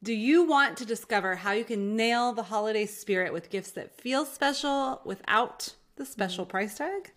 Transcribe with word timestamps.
Do 0.00 0.14
you 0.14 0.44
want 0.44 0.78
to 0.78 0.86
discover 0.86 1.34
how 1.34 1.50
you 1.50 1.64
can 1.64 1.96
nail 1.96 2.32
the 2.32 2.44
holiday 2.44 2.86
spirit 2.86 3.32
with 3.32 3.50
gifts 3.50 3.72
that 3.72 4.00
feel 4.00 4.24
special 4.24 5.00
without 5.04 5.74
the 5.96 6.06
special 6.06 6.46
price 6.46 6.76
tag? 6.76 7.10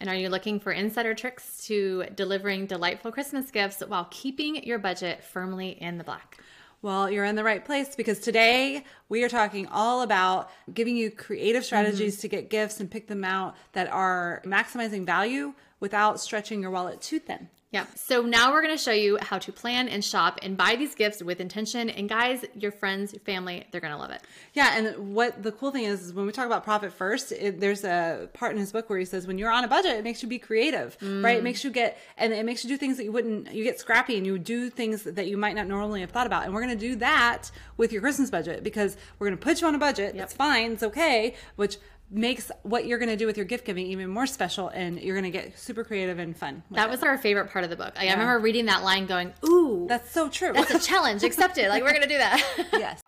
And 0.00 0.08
are 0.08 0.14
you 0.14 0.28
looking 0.28 0.60
for 0.60 0.70
insider 0.70 1.14
tricks 1.14 1.66
to 1.66 2.04
delivering 2.14 2.66
delightful 2.66 3.10
Christmas 3.10 3.50
gifts 3.50 3.80
while 3.80 4.06
keeping 4.12 4.62
your 4.62 4.78
budget 4.78 5.24
firmly 5.24 5.70
in 5.70 5.98
the 5.98 6.04
black? 6.04 6.38
Well, 6.80 7.10
you're 7.10 7.24
in 7.24 7.34
the 7.34 7.42
right 7.42 7.64
place 7.64 7.96
because 7.96 8.20
today 8.20 8.84
we 9.08 9.24
are 9.24 9.28
talking 9.28 9.66
all 9.66 10.02
about 10.02 10.48
giving 10.72 10.96
you 10.96 11.10
creative 11.10 11.64
strategies 11.64 12.14
mm-hmm. 12.14 12.20
to 12.20 12.28
get 12.28 12.50
gifts 12.50 12.78
and 12.78 12.88
pick 12.88 13.08
them 13.08 13.24
out 13.24 13.56
that 13.72 13.90
are 13.90 14.42
maximizing 14.46 15.04
value 15.04 15.54
without 15.80 16.20
stretching 16.20 16.62
your 16.62 16.70
wallet 16.70 17.00
too 17.00 17.18
thin. 17.18 17.48
Yeah. 17.70 17.84
So 17.96 18.22
now 18.22 18.52
we're 18.52 18.62
going 18.62 18.74
to 18.74 18.82
show 18.82 18.92
you 18.92 19.18
how 19.20 19.38
to 19.40 19.52
plan 19.52 19.88
and 19.88 20.02
shop 20.02 20.38
and 20.42 20.56
buy 20.56 20.76
these 20.76 20.94
gifts 20.94 21.22
with 21.22 21.38
intention. 21.38 21.90
And 21.90 22.08
guys, 22.08 22.42
your 22.54 22.72
friends, 22.72 23.12
your 23.12 23.20
family, 23.20 23.66
they're 23.70 23.82
going 23.82 23.92
to 23.92 23.98
love 23.98 24.10
it. 24.10 24.22
Yeah. 24.54 24.74
And 24.74 25.14
what 25.14 25.42
the 25.42 25.52
cool 25.52 25.70
thing 25.70 25.84
is, 25.84 26.06
is 26.06 26.14
when 26.14 26.24
we 26.24 26.32
talk 26.32 26.46
about 26.46 26.64
profit 26.64 26.94
first, 26.94 27.30
it, 27.30 27.60
there's 27.60 27.84
a 27.84 28.30
part 28.32 28.52
in 28.52 28.58
his 28.58 28.72
book 28.72 28.88
where 28.88 28.98
he 28.98 29.04
says, 29.04 29.26
when 29.26 29.36
you're 29.36 29.50
on 29.50 29.64
a 29.64 29.68
budget, 29.68 29.92
it 29.92 30.04
makes 30.04 30.22
you 30.22 30.28
be 30.30 30.38
creative, 30.38 30.98
mm. 30.98 31.22
right? 31.22 31.36
It 31.36 31.44
makes 31.44 31.62
you 31.62 31.70
get, 31.70 31.98
and 32.16 32.32
it 32.32 32.46
makes 32.46 32.64
you 32.64 32.70
do 32.70 32.78
things 32.78 32.96
that 32.96 33.04
you 33.04 33.12
wouldn't, 33.12 33.52
you 33.52 33.64
get 33.64 33.78
scrappy 33.78 34.16
and 34.16 34.24
you 34.24 34.38
do 34.38 34.70
things 34.70 35.02
that 35.02 35.26
you 35.26 35.36
might 35.36 35.54
not 35.54 35.66
normally 35.66 36.00
have 36.00 36.10
thought 36.10 36.26
about. 36.26 36.46
And 36.46 36.54
we're 36.54 36.62
going 36.62 36.78
to 36.78 36.88
do 36.88 36.96
that 36.96 37.50
with 37.76 37.92
your 37.92 38.00
Christmas 38.00 38.30
budget 38.30 38.64
because 38.64 38.96
we're 39.18 39.26
going 39.26 39.38
to 39.38 39.44
put 39.44 39.60
you 39.60 39.66
on 39.66 39.74
a 39.74 39.78
budget. 39.78 40.14
Yep. 40.14 40.16
That's 40.16 40.32
fine. 40.32 40.72
It's 40.72 40.82
okay. 40.84 41.34
Which 41.56 41.76
makes 42.10 42.50
what 42.62 42.86
you're 42.86 42.98
going 42.98 43.10
to 43.10 43.16
do 43.16 43.26
with 43.26 43.36
your 43.36 43.46
gift 43.46 43.64
giving 43.64 43.86
even 43.86 44.08
more 44.08 44.26
special 44.26 44.68
and 44.68 45.00
you're 45.00 45.14
going 45.14 45.30
to 45.30 45.36
get 45.36 45.58
super 45.58 45.84
creative 45.84 46.18
and 46.18 46.36
fun. 46.36 46.62
That 46.70 46.88
was 46.88 47.02
it. 47.02 47.06
our 47.06 47.18
favorite 47.18 47.50
part 47.50 47.64
of 47.64 47.70
the 47.70 47.76
book. 47.76 47.94
Like, 47.96 48.04
yeah. 48.04 48.12
I 48.12 48.14
remember 48.14 48.38
reading 48.38 48.66
that 48.66 48.82
line 48.82 49.06
going, 49.06 49.32
"Ooh, 49.46 49.86
that's 49.88 50.10
so 50.10 50.28
true. 50.28 50.52
That's 50.52 50.70
a 50.70 50.78
challenge 50.88 51.22
accepted. 51.22 51.68
like 51.68 51.82
we're 51.82 51.92
going 51.92 52.02
to 52.02 52.08
do 52.08 52.18
that." 52.18 52.68
yes. 52.72 53.02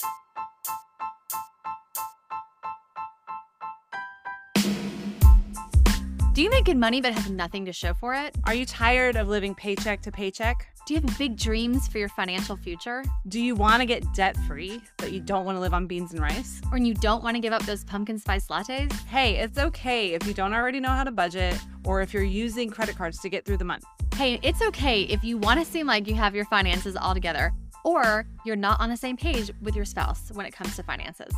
Do 6.33 6.45
you 6.45 6.51
make 6.51 6.65
good 6.65 6.77
money 6.77 7.01
but 7.03 7.13
have 7.13 7.31
nothing 7.31 7.67
to 7.67 7.73
show 7.73 7.93
for 7.93 8.15
it? 8.15 8.35
Are 8.45 8.55
you 8.55 8.65
tired 8.65 9.17
of 9.17 9.29
living 9.29 9.55
paycheck 9.55 10.01
to 10.03 10.13
paycheck? 10.13 10.70
Do 10.91 10.95
you 10.95 11.03
have 11.03 11.19
big 11.19 11.37
dreams 11.37 11.87
for 11.87 11.99
your 11.99 12.09
financial 12.09 12.57
future? 12.57 13.05
Do 13.29 13.41
you 13.41 13.55
want 13.55 13.81
to 13.81 13.87
get 13.87 14.13
debt 14.13 14.37
free, 14.49 14.83
but 14.97 15.13
you 15.13 15.21
don't 15.21 15.45
want 15.45 15.55
to 15.55 15.61
live 15.61 15.73
on 15.73 15.87
beans 15.87 16.11
and 16.11 16.21
rice? 16.21 16.61
Or 16.73 16.79
you 16.79 16.95
don't 16.95 17.23
want 17.23 17.37
to 17.37 17.41
give 17.41 17.53
up 17.53 17.63
those 17.63 17.85
pumpkin 17.85 18.19
spice 18.19 18.49
lattes? 18.49 18.93
Hey, 19.05 19.37
it's 19.37 19.57
okay 19.57 20.15
if 20.15 20.27
you 20.27 20.35
don't 20.35 20.53
already 20.53 20.81
know 20.81 20.89
how 20.89 21.05
to 21.05 21.13
budget 21.13 21.57
or 21.85 22.01
if 22.01 22.13
you're 22.13 22.25
using 22.25 22.71
credit 22.71 22.97
cards 22.97 23.21
to 23.21 23.29
get 23.29 23.45
through 23.45 23.59
the 23.59 23.65
month. 23.65 23.85
Hey, 24.17 24.41
it's 24.43 24.63
okay 24.63 25.03
if 25.03 25.23
you 25.23 25.39
want 25.39 25.61
to 25.61 25.65
seem 25.65 25.87
like 25.87 26.09
you 26.09 26.17
have 26.17 26.35
your 26.35 26.47
finances 26.47 26.97
all 26.97 27.15
together 27.15 27.53
or 27.85 28.27
you're 28.45 28.57
not 28.57 28.81
on 28.81 28.91
the 28.91 28.97
same 28.97 29.17
page 29.17 29.53
with 29.63 29.77
your 29.77 29.85
spouse 29.85 30.33
when 30.33 30.45
it 30.45 30.53
comes 30.53 30.75
to 30.75 30.83
finances. 30.83 31.33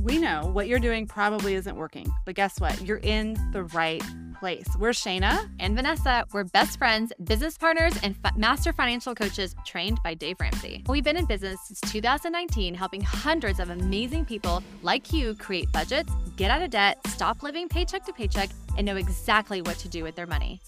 We 0.00 0.18
know 0.18 0.50
what 0.52 0.68
you're 0.68 0.80
doing 0.80 1.06
probably 1.06 1.54
isn't 1.54 1.76
working, 1.76 2.12
but 2.26 2.34
guess 2.34 2.60
what? 2.60 2.80
You're 2.82 2.98
in 2.98 3.38
the 3.52 3.64
right 3.64 4.02
place. 4.38 4.66
We're 4.78 4.90
Shayna 4.90 5.48
and 5.60 5.74
Vanessa. 5.76 6.26
We're 6.32 6.44
best 6.44 6.78
friends, 6.78 7.12
business 7.22 7.56
partners, 7.56 7.98
and 8.02 8.16
master 8.36 8.72
financial 8.72 9.14
coaches 9.14 9.54
trained 9.64 10.00
by 10.02 10.14
Dave 10.14 10.36
Ramsey. 10.40 10.84
We've 10.88 11.04
been 11.04 11.16
in 11.16 11.24
business 11.24 11.60
since 11.66 11.80
2019, 11.92 12.74
helping 12.74 13.00
hundreds 13.00 13.60
of 13.60 13.70
amazing 13.70 14.24
people 14.24 14.62
like 14.82 15.12
you 15.12 15.34
create 15.34 15.70
budgets, 15.72 16.12
get 16.36 16.50
out 16.50 16.60
of 16.60 16.70
debt, 16.70 16.98
stop 17.06 17.42
living 17.42 17.68
paycheck 17.68 18.04
to 18.04 18.12
paycheck, 18.12 18.50
and 18.76 18.84
know 18.86 18.96
exactly 18.96 19.62
what 19.62 19.78
to 19.78 19.88
do 19.88 20.02
with 20.02 20.16
their 20.16 20.26
money. 20.26 20.60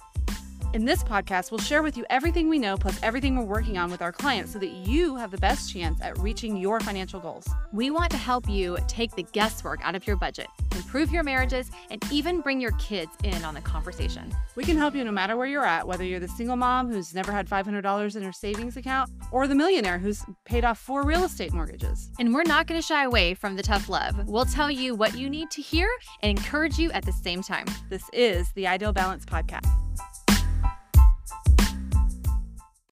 In 0.73 0.85
this 0.85 1.03
podcast, 1.03 1.51
we'll 1.51 1.59
share 1.59 1.83
with 1.83 1.97
you 1.97 2.05
everything 2.11 2.49
we 2.49 2.59
know 2.59 2.77
plus 2.77 2.99
everything 3.03 3.37
we're 3.37 3.45
working 3.45 3.79
on 3.79 3.91
with 3.91 4.03
our 4.03 4.13
clients 4.13 4.53
so 4.53 4.59
that 4.59 4.71
you 4.71 5.17
have 5.17 5.31
the 5.31 5.39
best 5.39 5.73
chance 5.73 5.99
at 6.03 6.19
reaching 6.19 6.57
your 6.57 6.81
financial 6.81 7.19
goals. 7.19 7.49
We 7.73 7.91
want 7.91 8.11
to 8.11 8.19
help 8.19 8.47
you 8.49 8.77
take 8.87 9.15
the 9.15 9.23
guesswork 9.23 9.81
out 9.83 9.95
of 9.95 10.07
your 10.07 10.17
budget, 10.17 10.49
improve 10.75 11.11
your 11.11 11.23
marriages, 11.23 11.71
and 11.91 12.05
even 12.13 12.43
bring 12.43 12.61
your 12.61 12.73
kids 12.73 13.13
in 13.25 13.43
on 13.43 13.55
the 13.55 13.63
conversation. 13.63 14.31
We 14.55 14.65
can 14.65 14.77
help 14.77 14.95
you 14.95 15.03
no 15.03 15.13
matter 15.13 15.37
where 15.37 15.47
you're 15.47 15.65
at, 15.65 15.87
whether 15.87 16.05
you're 16.05 16.21
the 16.21 16.29
single 16.29 16.57
mom 16.57 16.91
who's 16.91 17.15
never 17.15 17.33
had 17.33 17.49
$500 17.49 18.17
in 18.17 18.23
her 18.23 18.33
savings 18.33 18.77
account 18.77 19.11
or 19.33 19.47
the 19.47 19.55
millionaire 19.55 19.99
who's 19.99 20.25
paid 20.45 20.65
off 20.65 20.79
four 20.79 21.05
real 21.05 21.25
estate 21.25 21.55
mortgages. 21.55 22.11
And 22.19 22.35
we're 22.35 22.43
not 22.43 22.67
going 22.67 22.79
to 22.79 22.87
shy 22.87 23.05
away 23.05 23.33
from 23.33 23.57
the 23.57 23.63
tough 23.63 23.89
love. 23.89 24.29
We'll 24.29 24.45
tell 24.45 24.71
you 24.71 24.95
what 24.95 25.17
you 25.17 25.31
need 25.31 25.51
to 25.53 25.63
hear 25.63 25.89
and 26.23 26.37
encourage 26.37 26.77
you 26.77 26.91
at 26.93 27.05
the 27.07 27.13
same 27.13 27.41
time. 27.43 27.67
This 27.89 28.05
is 28.13 28.53
the 28.53 28.67
Ideal 28.67 28.93
Balance 28.93 29.25
Podcast. 29.25 29.67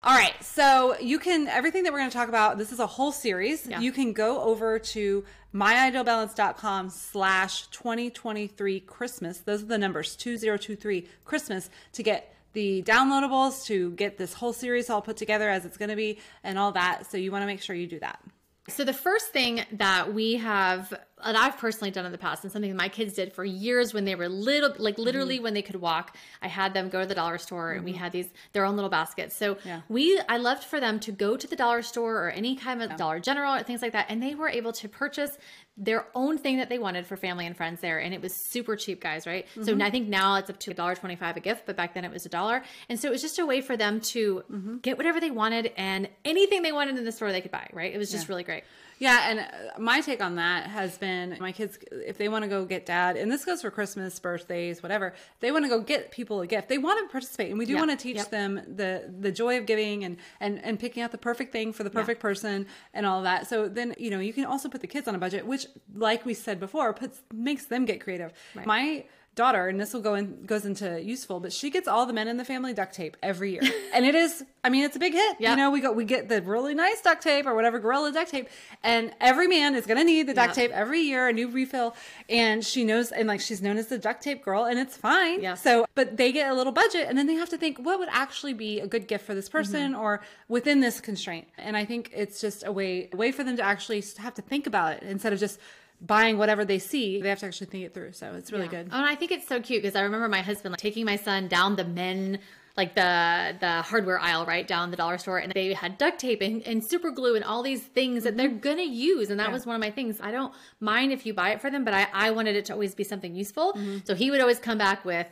All 0.05 0.17
right. 0.17 0.35
So 0.43 0.99
you 0.99 1.21
can, 1.21 1.47
everything 1.47 1.85
that 1.85 1.93
we're 1.93 2.01
going 2.01 2.11
to 2.11 2.17
talk 2.17 2.29
about, 2.29 2.59
this 2.59 2.73
is 2.73 2.81
a 2.81 2.87
whole 2.87 3.13
series. 3.13 3.67
Yeah. 3.67 3.81
You 3.81 3.93
can 3.93 4.13
go 4.13 4.43
over 4.43 4.81
to 4.81 5.25
myidealbalance.com 5.55 6.91
slash 6.91 7.69
2023 7.69 8.81
Christmas. 8.81 9.39
Those 9.39 9.63
are 9.63 9.67
the 9.67 9.79
numbers 9.79 10.17
2023 10.17 11.07
Christmas 11.25 11.71
to 11.93 12.03
get 12.03 12.35
the 12.53 12.83
downloadables, 12.83 13.65
to 13.67 13.93
get 13.93 14.19
this 14.19 14.35
whole 14.35 14.53
series 14.53 14.91
all 14.91 15.03
put 15.03 15.17
together 15.17 15.49
as 15.49 15.65
it's 15.65 15.77
going 15.77 15.89
to 15.89 15.97
be 15.97 16.19
and 16.43 16.59
all 16.59 16.73
that. 16.73 17.07
So 17.07 17.17
you 17.17 17.31
want 17.31 17.43
to 17.43 17.47
make 17.47 17.63
sure 17.63 17.77
you 17.77 17.87
do 17.87 18.01
that. 18.01 18.21
So 18.69 18.85
the 18.85 18.93
first 18.93 19.29
thing 19.29 19.65
that 19.73 20.15
we 20.15 20.35
have 20.37 20.91
that 21.25 21.37
I've 21.37 21.59
personally 21.59 21.91
done 21.91 22.07
in 22.07 22.13
the 22.13 22.19
past 22.19 22.45
and 22.45 22.53
something 22.53 22.75
my 22.77 22.89
kids 22.89 23.15
did 23.15 23.33
for 23.33 23.45
years 23.45 23.93
when 23.93 24.05
they 24.05 24.15
were 24.15 24.29
little, 24.29 24.73
like 24.79 24.99
literally 24.99 25.37
mm-hmm. 25.37 25.45
when 25.45 25.55
they 25.55 25.63
could 25.63 25.77
walk, 25.77 26.17
I 26.41 26.49
had 26.49 26.75
them 26.75 26.89
go 26.89 27.01
to 27.01 27.07
the 27.07 27.15
dollar 27.15 27.39
store 27.39 27.71
mm-hmm. 27.71 27.77
and 27.77 27.85
we 27.85 27.93
mm-hmm. 27.93 28.03
had 28.03 28.13
these, 28.13 28.29
their 28.53 28.65
own 28.65 28.77
little 28.77 28.91
baskets. 28.91 29.37
So 29.37 29.57
yeah. 29.65 29.83
we, 29.89 30.21
I 30.29 30.37
loved 30.37 30.65
for 30.65 30.81
them 30.81 31.01
to 31.01 31.13
go 31.13 31.37
to 31.37 31.47
the 31.47 31.57
dollar 31.57 31.83
store 31.83 32.27
or 32.27 32.31
any 32.31 32.57
kind 32.57 32.83
of 32.83 32.91
yeah. 32.91 32.97
Dollar 32.97 33.21
General 33.21 33.55
or 33.55 33.63
things 33.63 33.83
like 33.83 33.93
that. 33.93 34.07
And 34.09 34.23
they 34.23 34.35
were 34.35 34.49
able 34.49 34.73
to 34.73 34.89
purchase 34.89 35.39
their 35.83 36.07
own 36.15 36.39
thing 36.39 36.59
that 36.59 36.69
they 36.69 36.79
wanted 36.79 37.07
for 37.07 37.17
family 37.17 37.45
and 37.45 37.57
friends 37.57 37.81
there. 37.81 37.99
And 37.99 38.15
it 38.15 38.23
was 38.23 38.33
super 38.33 38.77
cheap, 38.77 39.01
guys, 39.01 39.27
right? 39.27 39.47
Mm-hmm. 39.49 39.65
So 39.65 39.85
I 39.85 39.91
think 39.91 40.09
now 40.09 40.37
it's 40.37 40.49
up 40.49 40.59
to 40.61 40.73
$1.25 40.73 41.37
a 41.37 41.41
gift, 41.41 41.67
but 41.67 41.77
back 41.77 41.95
then 41.95 42.05
it 42.05 42.13
was 42.13 42.25
a 42.25 42.29
dollar. 42.29 42.63
And 42.89 43.01
so 43.01 43.09
it 43.09 43.11
was 43.11 43.21
just 43.21 43.39
a 43.41 43.45
way 43.45 43.61
for 43.61 43.77
them 43.77 44.01
to 44.01 44.45
mm-hmm. 44.51 44.77
get 44.79 44.97
whatever 44.97 45.19
they 45.19 45.33
wanted 45.33 45.73
and 45.77 46.09
anything 46.25 46.63
they 46.63 46.71
wanted 46.71 46.97
in 46.99 47.05
the 47.05 47.11
store 47.11 47.33
they 47.33 47.41
could 47.41 47.51
buy, 47.51 47.69
right? 47.73 47.93
It 47.93 47.99
was 47.99 48.13
just 48.13 48.29
yeah. 48.29 48.33
really 48.33 48.45
great. 48.45 48.63
Yeah, 49.03 49.31
and 49.31 49.41
uh, 49.41 49.81
my 49.81 50.01
take 50.01 50.23
on 50.23 50.37
that 50.37 50.69
has 50.69 50.97
been 50.97 51.37
my 51.41 51.51
kids, 51.51 51.77
if 51.91 52.19
they 52.19 52.29
want 52.29 52.45
to 52.45 52.49
go 52.49 52.65
get 52.65 52.87
dad, 52.87 53.17
and 53.17 53.33
this 53.33 53.45
goes 53.45 53.61
for 53.61 53.69
Christmas, 53.69 54.17
birthdays, 54.21 54.81
whatever, 54.81 55.13
they 55.41 55.51
want 55.51 55.65
to 55.65 55.69
go 55.69 55.81
get 55.81 56.13
people 56.13 56.41
a 56.41 56.47
gift. 56.47 56.69
They 56.69 56.79
want 56.79 57.05
to 57.05 57.11
participate, 57.11 57.51
and 57.51 57.59
we 57.59 57.67
do 57.67 57.75
want 57.75 57.91
to 57.91 57.97
teach 57.97 58.19
yep. 58.19 58.31
them 58.31 58.61
the 58.77 59.13
the 59.19 59.33
joy 59.33 59.59
of 59.59 59.67
giving 59.67 60.05
and 60.05 60.19
and 60.39 60.65
and 60.65 60.79
picking 60.79 61.03
out 61.03 61.11
the 61.11 61.19
perfect 61.19 61.51
thing 61.51 61.73
for 61.73 61.83
the 61.83 61.91
perfect 61.91 62.21
yeah. 62.21 62.29
person 62.29 62.67
and 62.95 63.05
all 63.05 63.23
that. 63.25 63.49
So 63.49 63.69
then 63.69 63.93
you 63.99 64.09
know 64.09 64.21
you 64.21 64.33
can 64.33 64.45
also 64.45 64.69
put 64.69 64.81
the 64.81 64.87
kids 64.87 65.09
on 65.09 65.17
a 65.17 65.19
budget, 65.19 65.45
which, 65.49 65.67
like 65.93 66.25
we 66.25 66.33
said 66.33 66.61
before, 66.61 66.93
puts 66.93 67.23
makes 67.35 67.67
them 67.67 67.85
get 67.85 68.01
creative. 68.01 68.33
Right. 68.55 68.67
My 68.67 69.05
daughter, 69.35 69.69
and 69.69 69.81
this 69.81 69.95
will 69.95 70.01
go 70.01 70.15
in 70.15 70.45
goes 70.45 70.67
into 70.67 71.03
useful, 71.03 71.41
but 71.41 71.53
she 71.53 71.71
gets 71.71 71.89
all 71.89 72.05
the 72.05 72.13
men 72.13 72.29
in 72.29 72.37
the 72.37 72.45
family 72.45 72.75
duct 72.75 72.95
tape 72.95 73.17
every 73.23 73.53
year, 73.53 73.63
and 73.95 74.05
it 74.05 74.15
is. 74.15 74.45
I 74.65 74.69
mean, 74.69 74.85
it's 74.85 74.95
a 74.95 74.99
big 74.99 75.13
hit. 75.13 75.37
Yep. 75.41 75.51
You 75.51 75.57
know, 75.57 75.71
we 75.71 75.81
go 75.81 75.93
we 75.93 76.05
get 76.05 76.29
the 76.29 76.43
really 76.43 76.75
nice 76.75 77.01
duct 77.01 77.23
tape 77.23 77.47
or 77.47 77.55
whatever 77.55 77.79
gorilla 77.79 78.13
duct 78.13 78.31
tape, 78.31 78.49
and 78.83 79.13
every 79.21 79.49
man 79.49 79.75
is 79.75 79.87
going 79.87 79.99
to 79.99 80.05
need 80.05 80.27
the 80.27 80.35
duct 80.35 80.49
yep. 80.49 80.57
tape 80.57 80.71
every 80.73 81.01
year, 81.01 81.29
a 81.29 81.33
new 81.33 81.49
refill, 81.49 81.95
and 82.29 82.65
she 82.65 82.85
knows, 82.85 83.11
and 83.11 83.27
like 83.27 83.41
she's 83.41 83.63
known 83.63 83.77
as 83.77 83.87
the 83.87 83.99
duct 83.99 84.23
tape 84.23 84.45
girl, 84.45 84.65
and 84.65 84.79
it's 84.79 84.97
fine. 84.97 85.43
Yeah. 85.43 85.55
So, 85.55 85.87
but 85.95 86.17
they 86.17 86.31
get 86.33 86.51
a 86.51 86.55
little 86.55 86.73
budget, 86.73 87.07
and 87.09 87.17
then 87.17 87.27
they 87.27 87.35
have 87.35 87.49
to 87.51 87.59
think 87.59 87.79
what 87.79 87.99
would 87.99 88.11
actually 88.11 88.55
be 88.55 88.81
a 88.81 88.87
good 88.87 89.09
gift 89.09 89.25
for 89.25 89.35
this 89.35 89.49
person 89.49 89.93
mm-hmm. 89.93 90.01
or 90.01 90.23
within 90.49 90.81
this 90.81 91.01
constraint, 91.01 91.49
and 91.59 91.77
I 91.77 91.85
think 91.85 92.11
it's 92.15 92.41
just 92.41 92.65
a 92.67 92.73
way 92.73 93.09
a 93.13 93.17
way 93.17 93.33
for 93.33 93.45
them 93.45 93.57
to 93.57 93.63
actually 93.63 94.05
have 94.19 94.35
to 94.35 94.43
think 94.43 94.67
about 94.67 94.93
it 94.93 95.03
instead 95.03 95.33
of 95.33 95.41
just 95.41 95.59
buying 96.05 96.37
whatever 96.37 96.65
they 96.65 96.79
see, 96.79 97.21
they 97.21 97.29
have 97.29 97.39
to 97.41 97.47
actually 97.47 97.69
think 97.69 97.85
it 97.85 97.95
through. 97.95 98.13
So 98.13 98.35
it's 98.35 98.53
really 98.53 98.65
yeah. 98.65 98.83
good. 98.83 98.89
Oh, 98.93 98.97
and 98.97 99.07
I 99.07 99.15
think 99.15 99.31
it's 99.31 99.47
so 99.47 99.61
cute 99.61 99.83
because 99.83 99.97
I 99.97 100.03
remember 100.03 100.29
my 100.29 100.43
husband 100.43 100.73
like, 100.73 100.81
taking 100.81 101.05
my 101.05 101.17
son 101.17 101.49
down 101.49 101.77
the 101.77 101.85
men 101.85 102.39
like 102.77 102.95
the 102.95 103.55
the 103.61 103.83
hardware 103.83 104.19
aisle 104.19 104.47
right 104.47 104.67
down 104.67 104.91
the 104.91 104.97
dollar 104.97 105.19
store 105.19 105.39
and 105.39 105.53
they 105.53 105.75
had 105.75 105.99
duct 105.99 106.19
tape 106.19 106.41
and, 106.41 106.63
and 106.63 106.83
super 106.85 107.11
glue 107.11 107.35
and 107.37 107.45
all 107.45 107.63
these 107.63 107.83
things 107.83 108.25
that 108.25 108.37
they're 108.37 108.49
mm-hmm. 108.49 108.59
gonna 108.59 108.83
use 108.83 109.31
and 109.31 109.39
that 109.39 109.49
yeah. 109.49 109.53
was 109.53 109.67
one 109.67 109.75
of 109.75 109.81
my 109.81 109.91
things 109.91 110.21
i 110.23 110.31
don't 110.31 110.53
mind 110.81 111.13
if 111.13 111.27
you 111.27 111.35
buy 111.35 111.51
it 111.51 111.61
for 111.61 111.71
them 111.71 111.85
but 111.85 111.93
i, 111.93 112.07
I 112.13 112.31
wanted 112.31 112.57
it 112.57 112.65
to 112.67 112.73
always 112.73 112.95
be 112.95 113.05
something 113.05 113.35
useful 113.35 113.75
mm-hmm. 113.75 113.99
so 114.05 114.15
he 114.15 114.31
would 114.31 114.41
always 114.41 114.59
come 114.59 114.79
back 114.79 115.05
with 115.05 115.27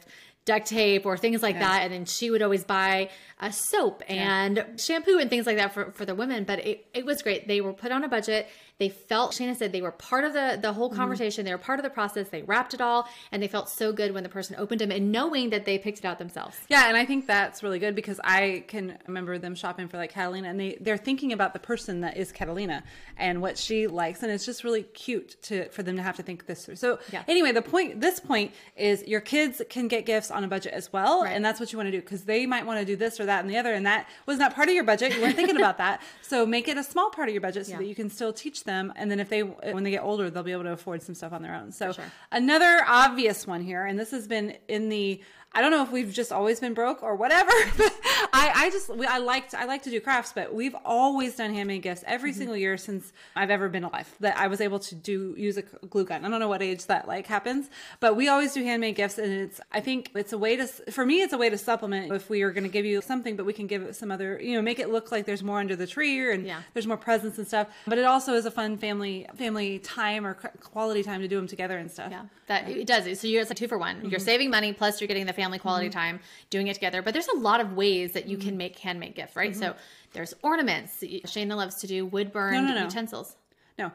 duct 0.50 0.67
tape 0.67 1.06
or 1.06 1.17
things 1.17 1.44
like 1.44 1.55
yeah. 1.55 1.61
that 1.61 1.82
and 1.82 1.93
then 1.93 2.05
she 2.05 2.29
would 2.29 2.43
always 2.43 2.64
buy 2.64 3.08
a 3.41 3.52
soap 3.52 4.02
and 4.08 4.56
yeah. 4.56 4.64
shampoo 4.76 5.19
and 5.19 5.31
things 5.31 5.47
like 5.47 5.56
that 5.56 5.73
for, 5.73 5.93
for 5.93 6.05
the 6.05 6.14
women 6.14 6.43
but 6.43 6.58
it, 6.67 6.87
it 6.93 7.06
was 7.06 7.23
great 7.23 7.47
they 7.47 7.61
were 7.61 7.73
put 7.73 7.93
on 7.93 8.02
a 8.02 8.08
budget 8.08 8.49
they 8.81 8.88
felt, 8.88 9.32
Shayna 9.32 9.55
said, 9.55 9.73
they 9.73 9.82
were 9.82 9.93
part 9.93 10.25
of 10.25 10.32
the, 10.32 10.58
the 10.61 10.73
whole 10.73 10.88
mm-hmm. 10.88 10.99
conversation. 10.99 11.43
Mm-hmm. 11.43 11.49
They 11.49 11.55
were 11.55 11.58
part 11.58 11.79
of 11.79 11.82
the 11.82 11.91
process. 11.91 12.31
They 12.31 12.41
wrapped 12.41 12.73
it 12.73 12.81
all 12.81 13.06
and 13.31 13.43
they 13.43 13.47
felt 13.47 13.69
so 13.69 13.93
good 13.93 14.14
when 14.14 14.23
the 14.23 14.31
person 14.31 14.56
opened 14.58 14.81
them 14.81 14.91
and 14.91 15.12
knowing 15.12 15.50
that 15.50 15.67
they 15.67 15.76
picked 15.76 15.99
it 15.99 16.06
out 16.06 16.19
themselves. 16.19 16.56
Yeah. 16.70 16.88
And 16.88 16.97
I 16.97 17.05
think 17.05 17.26
that's 17.26 17.62
really 17.62 17.79
good 17.79 17.94
because 17.94 18.19
I 18.25 18.64
can 18.69 18.97
remember 19.06 19.37
them 19.37 19.55
shopping 19.55 19.87
for 19.87 19.99
like 19.99 20.12
Catalina 20.14 20.49
and 20.49 20.58
they, 20.58 20.79
they're 20.81 20.97
thinking 20.97 21.35
about 21.35 21.52
the 21.52 21.58
person 21.58 22.00
that 22.00 22.17
is 22.17 22.32
Catalina 22.32 22.82
and 23.19 23.43
what 23.43 23.58
she 23.58 23.87
likes. 23.87 24.23
And 24.23 24.32
it's 24.32 24.47
just 24.47 24.64
really 24.64 24.85
cute 24.85 25.37
to, 25.43 25.69
for 25.69 25.82
them 25.82 25.97
to 25.97 26.02
have 26.02 26.17
to 26.17 26.23
think 26.23 26.47
this 26.47 26.64
through. 26.64 26.76
So 26.76 27.00
yeah. 27.12 27.23
anyway, 27.29 27.52
the 27.52 27.61
point, 27.61 28.00
this 28.00 28.19
point 28.19 28.52
is 28.76 29.06
your 29.06 29.20
kids 29.20 29.61
can 29.69 29.88
get 29.88 30.06
gifts 30.06 30.31
on 30.31 30.39
on 30.40 30.44
a 30.44 30.48
budget 30.48 30.72
as 30.72 30.92
well. 30.92 31.22
Right. 31.22 31.32
And 31.32 31.44
that's 31.44 31.60
what 31.60 31.72
you 31.72 31.78
want 31.78 31.88
to 31.88 31.90
do 31.92 32.00
because 32.00 32.25
they 32.25 32.46
might 32.46 32.66
want 32.66 32.81
to 32.81 32.84
do 32.84 32.96
this 32.96 33.20
or 33.20 33.26
that 33.26 33.40
and 33.40 33.50
the 33.50 33.58
other. 33.58 33.72
And 33.72 33.87
that 33.87 34.08
was 34.26 34.38
not 34.38 34.54
part 34.54 34.69
of 34.69 34.75
your 34.75 34.84
budget. 34.84 35.14
You 35.14 35.20
weren't 35.20 35.37
thinking 35.37 35.56
about 35.56 35.78
that. 35.78 36.02
So 36.22 36.46
make 36.46 36.69
it 36.69 36.76
a 36.76 36.84
small 36.84 37.10
part 37.10 37.28
of 37.28 37.34
your 37.34 37.40
budget 37.40 37.66
so 37.66 37.72
yeah. 37.72 37.78
that 37.78 37.87
you 37.87 37.94
can 37.94 38.08
still 38.08 38.32
teach 38.32 38.62
them. 38.62 38.92
And 38.94 39.10
then 39.10 39.19
if 39.19 39.28
they, 39.28 39.42
when 39.42 39.82
they 39.82 39.90
get 39.90 40.04
older, 40.04 40.31
they'll 40.31 40.44
be 40.44 40.52
able 40.52 40.62
to 40.62 40.72
afford 40.72 41.02
some 41.02 41.16
stuff 41.16 41.32
on 41.32 41.42
their 41.42 41.56
own. 41.56 41.72
So 41.72 41.90
sure. 41.90 42.04
another 42.31 42.84
obvious 42.87 43.48
one 43.48 43.60
here, 43.60 43.84
and 43.84 43.98
this 43.98 44.12
has 44.12 44.28
been 44.28 44.56
in 44.69 44.88
the 44.88 45.20
I 45.52 45.62
don't 45.62 45.73
know 45.73 45.82
if 45.82 45.91
we've 45.91 46.12
just 46.12 46.31
always 46.31 46.61
been 46.61 46.75
broke 46.75 47.02
or 47.02 47.17
whatever. 47.17 47.50
I, 48.32 48.52
I 48.55 48.70
just 48.70 48.88
I 48.91 49.19
liked 49.19 49.52
I 49.52 49.64
like 49.64 49.82
to 49.82 49.91
do 49.91 50.00
crafts, 50.00 50.32
but 50.32 50.55
we've 50.55 50.76
always 50.85 51.35
done 51.35 51.52
handmade 51.52 51.82
gifts 51.82 52.05
every 52.06 52.31
mm-hmm. 52.31 52.38
single 52.38 52.56
year 52.56 52.76
since 52.76 53.12
I've 53.35 53.50
ever 53.50 53.69
been 53.69 53.82
alive. 53.82 54.08
That 54.20 54.37
I 54.37 54.47
was 54.47 54.61
able 54.61 54.79
to 54.79 54.94
do 54.94 55.35
use 55.37 55.56
a 55.56 55.62
glue 55.62 56.05
gun. 56.05 56.25
I 56.25 56.29
don't 56.29 56.38
know 56.38 56.49
what 56.49 56.62
age 56.62 56.87
that 56.87 57.08
like 57.08 57.26
happens, 57.26 57.69
but 57.99 58.14
we 58.14 58.29
always 58.29 58.52
do 58.52 58.62
handmade 58.62 58.94
gifts, 58.94 59.19
and 59.19 59.32
it's 59.32 59.61
I 59.73 59.81
think 59.81 60.12
it's 60.14 60.32
a 60.32 60.38
way 60.38 60.56
to 60.56 60.67
for 60.67 61.05
me 61.05 61.23
it's 61.23 61.32
a 61.32 61.38
way 61.38 61.50
to 61.50 61.58
supplement 61.58 62.12
if 62.12 62.31
we 62.31 62.43
are 62.43 62.52
going 62.52 62.64
to 62.64 62.70
give 62.70 62.85
you 62.85 63.02
something, 63.02 63.35
but 63.35 63.44
we 63.44 63.52
can 63.52 63.67
give 63.67 63.82
it 63.82 63.97
some 63.97 64.12
other 64.12 64.41
you 64.41 64.55
know 64.55 64.62
make 64.62 64.79
it 64.79 64.91
look 64.91 65.11
like 65.11 65.26
there's 65.26 65.43
more 65.43 65.58
under 65.58 65.75
the 65.75 65.87
tree 65.87 66.32
and 66.32 66.47
yeah. 66.47 66.61
there's 66.75 66.87
more 66.87 66.97
presents 66.97 67.38
and 67.38 67.47
stuff. 67.47 67.69
But 67.87 67.99
it 67.99 68.05
also 68.05 68.35
is 68.35 68.47
a 68.47 68.50
fun 68.52 68.76
family 68.76 69.26
family 69.35 69.81
time 69.81 70.25
or 70.25 70.35
quality 70.35 71.02
time 71.02 71.23
to 71.23 71.29
do 71.29 71.37
them 71.37 71.49
together 71.49 71.76
and 71.76 71.91
stuff. 71.91 72.12
Yeah, 72.12 72.26
that 72.47 72.69
it 72.69 72.87
does. 72.87 73.19
So 73.19 73.26
you're 73.26 73.43
it's 73.43 73.50
a 73.50 73.55
two 73.55 73.67
for 73.67 73.79
one. 73.79 73.97
Mm-hmm. 73.97 74.08
You're 74.11 74.20
saving 74.20 74.50
money 74.50 74.73
plus 74.73 75.00
you're 75.00 75.08
getting 75.08 75.26
the 75.26 75.39
family 75.40 75.58
quality 75.58 75.87
mm-hmm. 75.87 75.98
time 75.98 76.20
doing 76.50 76.66
it 76.66 76.75
together. 76.75 77.02
But 77.02 77.14
there's 77.14 77.28
a 77.28 77.38
lot 77.38 77.60
of 77.60 77.72
ways 77.72 78.12
that 78.12 78.26
you 78.26 78.37
mm-hmm. 78.37 78.48
can 78.48 78.56
make 78.58 78.78
handmade 78.78 79.14
gifts, 79.14 79.37
right? 79.37 79.52
Mm-hmm. 79.52 79.60
So 79.60 79.75
there's 80.12 80.34
ornaments. 80.42 81.02
Shayna 81.02 81.56
loves 81.56 81.76
to 81.76 81.87
do 81.87 82.04
wood 82.06 82.32
burned 82.32 82.66
no, 82.66 82.75
no, 82.75 82.81
no. 82.81 82.84
utensils. 82.84 83.37
No. 83.78 83.92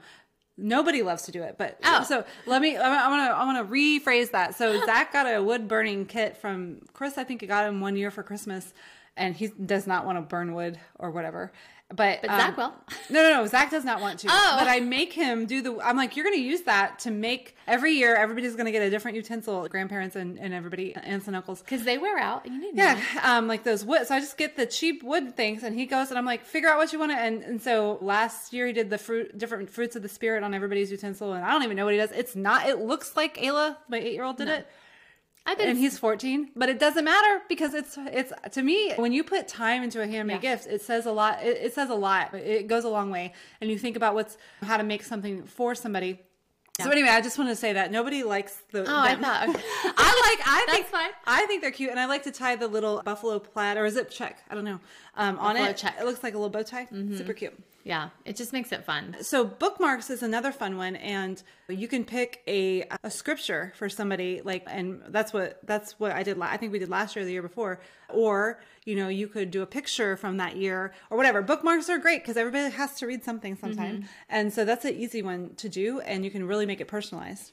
Nobody 0.57 1.01
loves 1.01 1.23
to 1.23 1.33
do 1.33 1.43
it, 1.43 1.55
but 1.57 1.77
oh. 1.83 2.03
so 2.03 2.23
let 2.45 2.61
me. 2.61 2.77
I 2.77 3.09
want 3.09 3.29
to. 3.29 3.35
I 3.35 3.43
want 3.43 3.67
to 3.67 3.73
rephrase 3.73 4.31
that. 4.31 4.55
So 4.55 4.79
Zach 4.85 5.11
got 5.11 5.25
a 5.25 5.43
wood 5.43 5.67
burning 5.67 6.05
kit 6.05 6.37
from 6.37 6.79
Chris. 6.93 7.17
I 7.17 7.25
think 7.25 7.41
he 7.41 7.47
got 7.47 7.67
him 7.67 7.81
one 7.81 7.97
year 7.97 8.09
for 8.09 8.23
Christmas, 8.23 8.73
and 9.17 9.35
he 9.35 9.47
does 9.47 9.85
not 9.85 10.05
want 10.05 10.17
to 10.17 10.21
burn 10.21 10.53
wood 10.53 10.79
or 10.97 11.11
whatever. 11.11 11.51
But, 11.89 12.21
but 12.21 12.31
Zach 12.31 12.49
um, 12.49 12.55
will. 12.55 12.73
No, 13.11 13.21
no, 13.21 13.41
no. 13.41 13.47
Zach 13.47 13.69
does 13.69 13.85
not 13.85 14.01
want 14.01 14.19
to. 14.19 14.27
Oh. 14.29 14.55
But 14.57 14.67
I 14.67 14.79
make 14.79 15.13
him 15.13 15.45
do 15.45 15.61
the. 15.61 15.79
I'm 15.83 15.95
like, 15.95 16.15
you're 16.15 16.25
going 16.25 16.35
to 16.35 16.41
use 16.41 16.61
that 16.61 16.97
to 16.99 17.11
make 17.11 17.55
every 17.67 17.93
year. 17.93 18.15
Everybody's 18.15 18.53
going 18.53 18.65
to 18.65 18.71
get 18.71 18.81
a 18.81 18.89
different 18.89 19.15
utensil. 19.15 19.67
Grandparents 19.67 20.15
and, 20.15 20.39
and 20.39 20.51
everybody, 20.51 20.95
aunts 20.95 21.27
and 21.27 21.35
uncles, 21.35 21.61
because 21.61 21.83
they 21.83 21.99
wear 21.99 22.17
out. 22.17 22.47
You 22.47 22.59
need 22.59 22.75
yeah, 22.75 22.99
um, 23.21 23.47
like 23.47 23.63
those 23.63 23.85
wood. 23.85 24.07
So 24.07 24.15
I 24.15 24.19
just 24.19 24.35
get 24.35 24.57
the 24.57 24.65
cheap 24.65 25.03
wood 25.03 25.37
things, 25.37 25.61
and 25.61 25.77
he 25.77 25.85
goes 25.85 26.09
and 26.09 26.17
I'm 26.17 26.25
like, 26.25 26.43
figure 26.43 26.69
out 26.69 26.77
what 26.77 26.91
you 26.91 26.97
want 26.97 27.11
to. 27.11 27.17
And 27.17 27.43
and 27.43 27.61
so 27.61 27.99
last 28.01 28.51
year 28.51 28.65
he 28.65 28.73
did 28.73 28.89
the 28.89 28.97
fruit, 28.97 29.37
different 29.37 29.69
fruits 29.69 29.95
of 29.95 30.01
the 30.01 30.09
spirit 30.09 30.43
on 30.43 30.55
everybody's 30.55 30.89
utensil, 30.89 31.33
and 31.33 31.45
I 31.45 31.51
don't 31.51 31.61
even 31.61 31.77
know 31.77 31.85
what 31.85 31.93
he 31.93 31.99
does. 31.99 32.11
It's 32.11 32.35
not. 32.35 32.67
It 32.67 32.79
looks 32.79 33.15
like 33.15 33.37
Ayla, 33.37 33.77
my 33.89 33.99
eight 33.99 34.13
year 34.13 34.23
old, 34.23 34.37
did 34.37 34.47
no. 34.47 34.55
it 34.55 34.67
I 35.47 35.53
bet 35.53 35.67
and 35.67 35.77
he's 35.77 35.97
14, 35.99 36.51
but 36.55 36.69
it 36.69 36.79
doesn't 36.79 37.05
matter 37.05 37.43
because 37.47 37.75
it's 37.75 37.97
it's 37.97 38.33
to 38.51 38.63
me 38.63 38.93
when 38.95 39.11
you 39.11 39.23
put 39.23 39.47
time 39.47 39.83
into 39.83 40.01
a 40.01 40.07
handmade 40.07 40.41
yeah. 40.41 40.55
gift, 40.55 40.67
it 40.67 40.81
says 40.81 41.05
a 41.05 41.11
lot. 41.11 41.43
It, 41.43 41.57
it, 41.61 41.73
says 41.73 41.91
a 41.91 41.95
lot. 41.95 42.33
It 42.33 42.67
goes 42.67 42.83
a 42.83 42.89
long 42.89 43.11
way, 43.11 43.31
and 43.61 43.69
you 43.69 43.77
think 43.77 43.95
about 43.95 44.15
what's 44.15 44.37
how 44.63 44.77
to 44.77 44.83
make 44.83 45.03
something 45.03 45.43
for 45.43 45.75
somebody. 45.75 46.19
Yeah. 46.79 46.85
So 46.85 46.91
anyway, 46.91 47.09
I 47.09 47.21
just 47.21 47.37
want 47.37 47.51
to 47.51 47.55
say 47.55 47.73
that 47.73 47.91
nobody 47.91 48.23
likes 48.23 48.59
the. 48.71 48.81
Oh, 48.81 48.85
I 48.87 49.15
thought. 49.15 49.49
I 49.97 50.35
like. 50.37 50.47
I 50.47 50.65
think. 50.71 50.87
Fine. 50.87 51.11
I 51.27 51.45
think 51.45 51.61
they're 51.61 51.71
cute, 51.71 51.91
and 51.91 51.99
I 51.99 52.05
like 52.07 52.23
to 52.23 52.31
tie 52.31 52.55
the 52.55 52.67
little 52.67 53.03
buffalo 53.03 53.37
plaid 53.37 53.77
or 53.77 53.85
a 53.85 53.91
zip 53.91 54.09
check. 54.09 54.43
I 54.49 54.55
don't 54.55 54.65
know. 54.65 54.79
Um, 55.17 55.39
on 55.39 55.55
it, 55.57 55.77
check. 55.77 55.95
it 55.99 56.05
looks 56.05 56.23
like 56.23 56.33
a 56.33 56.37
little 56.37 56.49
bow 56.49 56.63
tie. 56.63 56.85
Mm-hmm. 56.85 57.15
Super 57.15 57.33
cute. 57.33 57.57
Yeah, 57.85 58.09
it 58.25 58.35
just 58.35 58.51
makes 58.51 58.71
it 58.71 58.83
fun. 58.83 59.15
So 59.21 59.45
bookmarks 59.45 60.09
is 60.09 60.23
another 60.23 60.51
fun 60.51 60.75
one, 60.75 60.95
and 60.95 61.41
you 61.69 61.87
can 61.87 62.03
pick 62.03 62.41
a 62.47 62.83
a 63.03 63.11
scripture 63.11 63.73
for 63.77 63.89
somebody 63.89 64.41
like, 64.43 64.63
and 64.65 65.03
that's 65.09 65.31
what 65.31 65.59
that's 65.67 65.99
what 65.99 66.11
I 66.11 66.23
did. 66.23 66.41
I 66.41 66.57
think 66.57 66.71
we 66.71 66.79
did 66.79 66.89
last 66.89 67.15
year, 67.15 67.21
or 67.21 67.25
the 67.27 67.31
year 67.31 67.43
before, 67.43 67.79
or 68.09 68.59
you 68.85 68.95
know, 68.95 69.07
you 69.07 69.27
could 69.27 69.51
do 69.51 69.61
a 69.61 69.67
picture 69.67 70.17
from 70.17 70.37
that 70.37 70.57
year 70.57 70.93
or 71.11 71.17
whatever. 71.17 71.43
Bookmarks 71.43 71.87
are 71.87 71.99
great 71.99 72.23
because 72.23 72.37
everybody 72.37 72.73
has 72.73 72.95
to 72.95 73.05
read 73.05 73.23
something 73.23 73.55
sometime, 73.55 73.97
mm-hmm. 73.97 74.07
and 74.29 74.51
so 74.51 74.65
that's 74.65 74.83
an 74.83 74.95
easy 74.95 75.21
one 75.21 75.53
to 75.57 75.69
do, 75.69 75.99
and 76.01 76.25
you 76.25 76.31
can 76.31 76.47
really 76.47 76.65
make 76.65 76.81
it 76.81 76.87
personalized. 76.87 77.51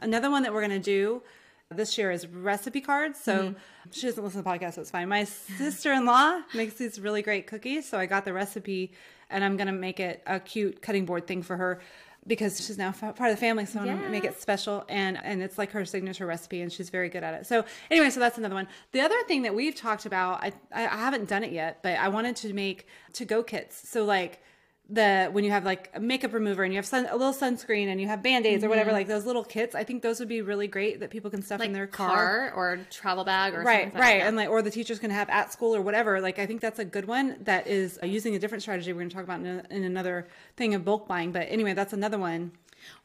Another 0.00 0.30
one 0.30 0.44
that 0.44 0.54
we're 0.54 0.62
gonna 0.62 0.78
do 0.78 1.22
this 1.70 1.98
year 1.98 2.10
is 2.10 2.26
recipe 2.26 2.80
cards. 2.80 3.20
So 3.20 3.38
mm-hmm. 3.38 3.58
she 3.90 4.06
doesn't 4.06 4.22
listen 4.22 4.42
to 4.42 4.44
the 4.44 4.50
podcast, 4.50 4.74
so 4.74 4.82
it's 4.82 4.90
fine. 4.90 5.08
My 5.08 5.24
sister 5.24 5.92
in 5.92 6.04
law 6.04 6.40
makes 6.54 6.74
these 6.74 7.00
really 7.00 7.22
great 7.22 7.46
cookies. 7.46 7.88
So 7.88 7.98
I 7.98 8.06
got 8.06 8.24
the 8.24 8.32
recipe 8.32 8.92
and 9.30 9.42
I'm 9.42 9.56
going 9.56 9.66
to 9.66 9.72
make 9.72 9.98
it 9.98 10.22
a 10.26 10.38
cute 10.38 10.80
cutting 10.80 11.04
board 11.04 11.26
thing 11.26 11.42
for 11.42 11.56
her 11.56 11.80
because 12.26 12.64
she's 12.64 12.78
now 12.78 12.90
part 12.90 13.20
of 13.20 13.30
the 13.30 13.36
family 13.36 13.64
so 13.64 13.78
I'm 13.78 13.86
gonna 13.86 14.08
make 14.08 14.24
it 14.24 14.40
special 14.40 14.84
and 14.88 15.16
and 15.22 15.40
it's 15.40 15.58
like 15.58 15.70
her 15.70 15.84
signature 15.84 16.26
recipe 16.26 16.60
and 16.60 16.72
she's 16.72 16.90
very 16.90 17.08
good 17.08 17.22
at 17.22 17.34
it 17.34 17.46
so 17.46 17.64
anyway 17.88 18.10
so 18.10 18.18
that's 18.18 18.36
another 18.36 18.56
one 18.56 18.66
the 18.90 19.00
other 19.00 19.14
thing 19.28 19.42
that 19.42 19.54
we've 19.54 19.76
talked 19.76 20.06
about 20.06 20.42
i 20.42 20.52
i 20.74 20.80
haven't 20.80 21.28
done 21.28 21.44
it 21.44 21.52
yet 21.52 21.84
but 21.84 21.96
i 21.98 22.08
wanted 22.08 22.34
to 22.34 22.52
make 22.52 22.88
to 23.12 23.24
go 23.24 23.44
kits 23.44 23.88
so 23.88 24.04
like 24.04 24.42
the 24.88 25.28
when 25.32 25.42
you 25.42 25.50
have 25.50 25.64
like 25.64 25.90
a 25.94 26.00
makeup 26.00 26.32
remover 26.32 26.62
and 26.62 26.72
you 26.72 26.78
have 26.78 26.86
sun, 26.86 27.06
a 27.10 27.16
little 27.16 27.32
sunscreen 27.32 27.88
and 27.88 28.00
you 28.00 28.06
have 28.06 28.22
band-aids 28.22 28.58
mm-hmm. 28.58 28.66
or 28.66 28.68
whatever 28.68 28.90
mm-hmm. 28.90 28.98
like 28.98 29.08
those 29.08 29.26
little 29.26 29.42
kits 29.42 29.74
i 29.74 29.82
think 29.82 30.00
those 30.00 30.20
would 30.20 30.28
be 30.28 30.42
really 30.42 30.68
great 30.68 31.00
that 31.00 31.10
people 31.10 31.28
can 31.28 31.42
stuff 31.42 31.58
like 31.58 31.66
in 31.66 31.72
their 31.72 31.88
car. 31.88 32.50
car. 32.50 32.52
or 32.54 32.78
travel 32.88 33.24
bag 33.24 33.52
or 33.52 33.62
right 33.62 33.92
right 33.94 34.18
like 34.18 34.22
and 34.22 34.36
like 34.36 34.48
or 34.48 34.62
the 34.62 34.70
teachers 34.70 35.00
can 35.00 35.10
have 35.10 35.28
at 35.28 35.52
school 35.52 35.74
or 35.74 35.82
whatever 35.82 36.20
like 36.20 36.38
i 36.38 36.46
think 36.46 36.60
that's 36.60 36.78
a 36.78 36.84
good 36.84 37.06
one 37.06 37.36
that 37.40 37.66
is 37.66 37.98
uh, 38.00 38.06
using 38.06 38.36
a 38.36 38.38
different 38.38 38.62
strategy 38.62 38.92
we're 38.92 39.00
going 39.00 39.08
to 39.08 39.14
talk 39.14 39.24
about 39.24 39.40
in, 39.40 39.46
a, 39.46 39.64
in 39.70 39.82
another 39.82 40.28
thing 40.56 40.72
of 40.72 40.84
bulk 40.84 41.08
buying 41.08 41.32
but 41.32 41.46
anyway 41.50 41.72
that's 41.74 41.92
another 41.92 42.18
one 42.18 42.52